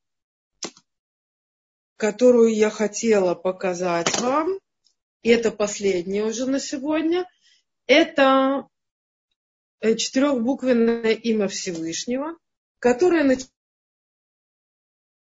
[1.97, 4.59] которую я хотела показать вам,
[5.23, 7.29] и это последнее уже на сегодня,
[7.87, 8.69] это
[9.81, 12.37] э, четырехбуквенное имя Всевышнего,
[12.79, 13.39] которое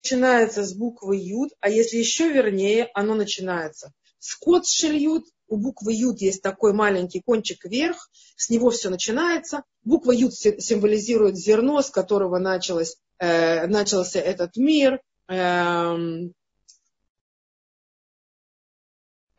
[0.02, 5.94] начинается с буквы Юд, а если еще вернее, оно начинается с кот шельют, у буквы
[5.94, 9.64] Юд есть такой маленький кончик вверх, с него все начинается.
[9.82, 15.96] Буква Юд символизирует зерно, с которого началось, э, начался этот мир, э,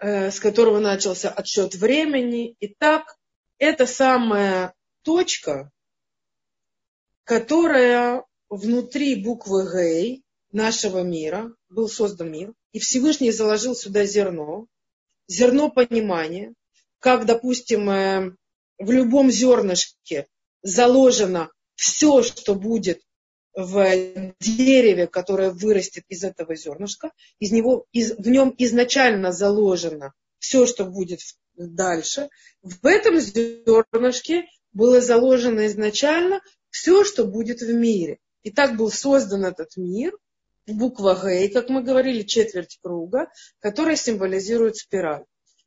[0.01, 2.55] с которого начался отсчет времени.
[2.59, 3.17] Итак,
[3.57, 4.73] это самая
[5.03, 5.71] точка,
[7.23, 14.67] которая внутри буквы Гей нашего мира, был создан мир, и Всевышний заложил сюда зерно,
[15.27, 16.53] зерно понимания,
[16.99, 18.35] как, допустим, э,
[18.77, 20.27] в любом зернышке
[20.61, 23.01] заложено все, что будет
[23.53, 30.65] в дереве, которое вырастет из этого зернышка, из него, из, в нем изначально заложено все,
[30.65, 31.19] что будет
[31.55, 32.29] дальше.
[32.61, 38.19] В этом зернышке было заложено изначально все, что будет в мире.
[38.43, 40.17] И так был создан этот мир,
[40.65, 43.29] буква Г, как мы говорили, четверть круга,
[43.59, 45.25] которая символизирует спираль.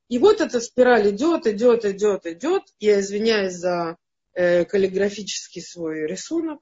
[0.09, 2.63] И вот эта спираль идет, идет, идет, идет.
[2.79, 3.97] Я извиняюсь за
[4.35, 6.61] э, каллиграфический свой рисунок.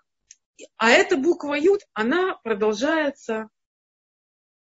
[0.77, 3.49] А эта буква Юд, она продолжается,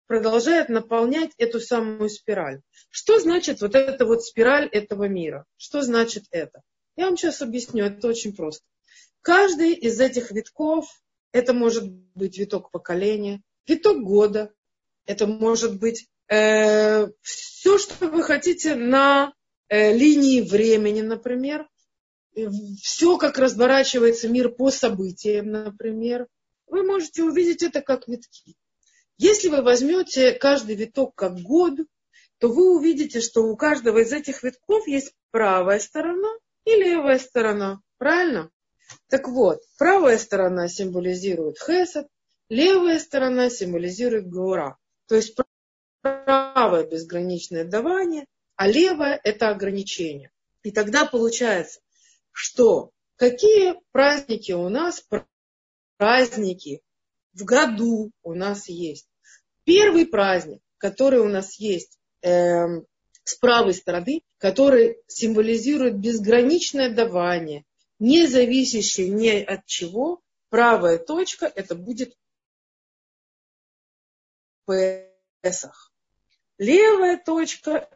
[0.07, 2.61] продолжает наполнять эту самую спираль.
[2.91, 5.45] Что значит вот эта вот спираль этого мира?
[5.57, 6.63] Что значит это?
[6.97, 8.65] Я вам сейчас объясню, это очень просто.
[9.21, 10.87] Каждый из этих витков,
[11.33, 14.53] это может быть виток поколения, виток года,
[15.07, 19.33] это может быть э, все, что вы хотите на
[19.69, 21.67] э, линии времени, например,
[22.83, 26.27] все, как разворачивается мир по событиям, например,
[26.67, 28.57] вы можете увидеть это как витки.
[29.17, 31.79] Если вы возьмете каждый виток как год,
[32.39, 36.31] то вы увидите, что у каждого из этих витков есть правая сторона
[36.65, 37.81] и левая сторона.
[37.99, 38.51] Правильно?
[39.09, 42.09] Так вот, правая сторона символизирует хесед,
[42.49, 44.77] левая сторона символизирует гора.
[45.07, 45.37] То есть
[46.03, 50.31] правое безграничное давание, а левое это ограничение.
[50.63, 51.81] И тогда получается,
[52.35, 55.07] что какие праздники у нас,
[55.97, 56.83] праздники
[57.33, 59.09] в году у нас есть.
[59.65, 62.67] Первый праздник, который у нас есть э,
[63.23, 67.65] с правой стороны, который символизирует безграничное давание,
[67.99, 70.21] не зависящее ни от чего,
[70.51, 72.15] правая точка, это будет
[74.67, 75.93] Песах.
[76.59, 77.89] Левая точка,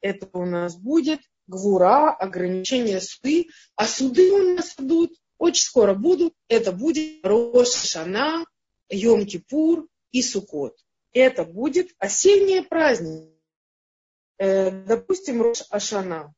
[0.00, 6.34] это у нас будет гвура, ограничения суды, а суды у нас идут, очень скоро будут,
[6.48, 8.44] это будет Рошана,
[8.90, 10.76] Йом-Кипур и Сукот.
[11.12, 13.32] Это будет осенние праздники.
[14.38, 16.34] Э, допустим, Рош Ашана.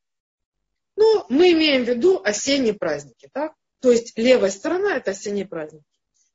[0.95, 3.29] Но мы имеем в виду осенние праздники.
[3.31, 3.53] Так?
[3.81, 5.85] То есть левая сторона– это осенние праздники.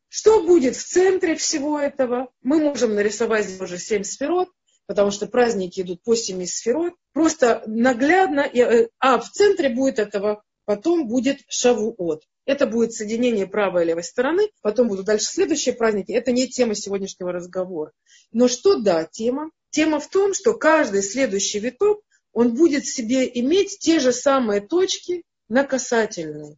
[0.08, 2.28] Что будет в центре всего этого?
[2.42, 4.48] Мы можем нарисовать уже семь сферот
[4.90, 10.42] потому что праздники идут по семи сферот, просто наглядно, э, а в центре будет этого
[10.64, 12.24] потом будет шавуот.
[12.44, 16.10] Это будет соединение правой и левой стороны, потом будут дальше следующие праздники.
[16.10, 17.92] Это не тема сегодняшнего разговора.
[18.32, 19.52] Но что да, тема?
[19.70, 22.02] Тема в том, что каждый следующий виток,
[22.32, 26.56] он будет себе иметь те же самые точки на касательные.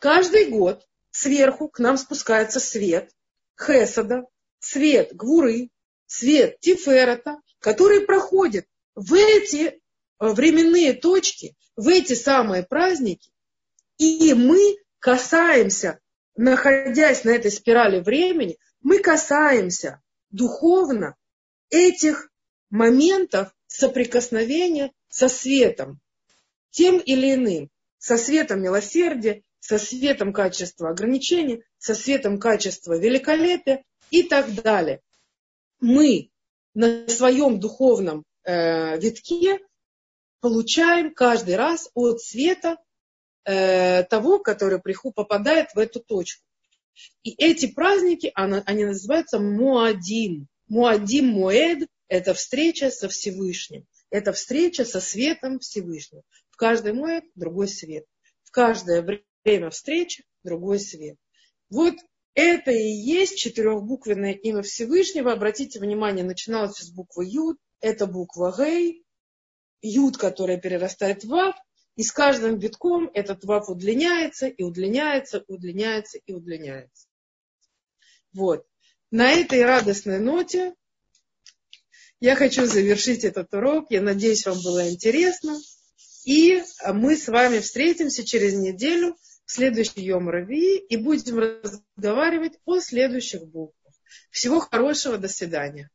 [0.00, 3.12] Каждый год сверху к нам спускается свет
[3.56, 4.24] Хесада,
[4.58, 5.70] свет Гвуры,
[6.08, 8.66] свет Тиферета, который проходит
[8.96, 9.78] в эти э,
[10.18, 13.30] временные точки, в эти самые праздники,
[13.98, 16.00] и мы касаемся,
[16.34, 21.14] находясь на этой спирали времени, мы касаемся духовно
[21.70, 22.30] этих
[22.70, 26.00] моментов соприкосновения со светом,
[26.70, 34.22] тем или иным, со светом милосердия, со светом качества ограничений, со светом качества великолепия и
[34.22, 35.02] так далее.
[35.80, 36.30] Мы
[36.74, 39.58] на своем духовном э, витке
[40.40, 42.76] получаем каждый раз от света
[43.44, 44.80] э, того, который
[45.14, 46.44] попадает в эту точку.
[47.22, 50.48] И эти праздники, они называются Муадим.
[50.66, 53.86] Муадим Муэд– это встреча со Всевышним.
[54.10, 56.22] Это встреча со светом Всевышнего.
[56.50, 58.04] В каждый Муэд другой свет.
[58.42, 61.16] В каждое время встречи другой свет.
[61.70, 61.94] Вот
[62.40, 65.32] это и есть четырехбуквенное имя Всевышнего.
[65.32, 67.58] Обратите внимание, начиналось с буквы Юд.
[67.80, 69.04] Это буква Гей.
[69.82, 71.56] Юд, которая перерастает в Вав.
[71.96, 77.08] И с каждым витком этот вав удлиняется и удлиняется, удлиняется и удлиняется.
[78.32, 78.64] Вот.
[79.10, 80.76] На этой радостной ноте
[82.20, 83.90] я хочу завершить этот урок.
[83.90, 85.58] Я надеюсь, вам было интересно.
[86.24, 89.16] И мы с вами встретимся через неделю
[89.48, 93.94] в следующий Йом Рави и будем разговаривать о следующих буквах.
[94.30, 95.90] Всего хорошего, до свидания.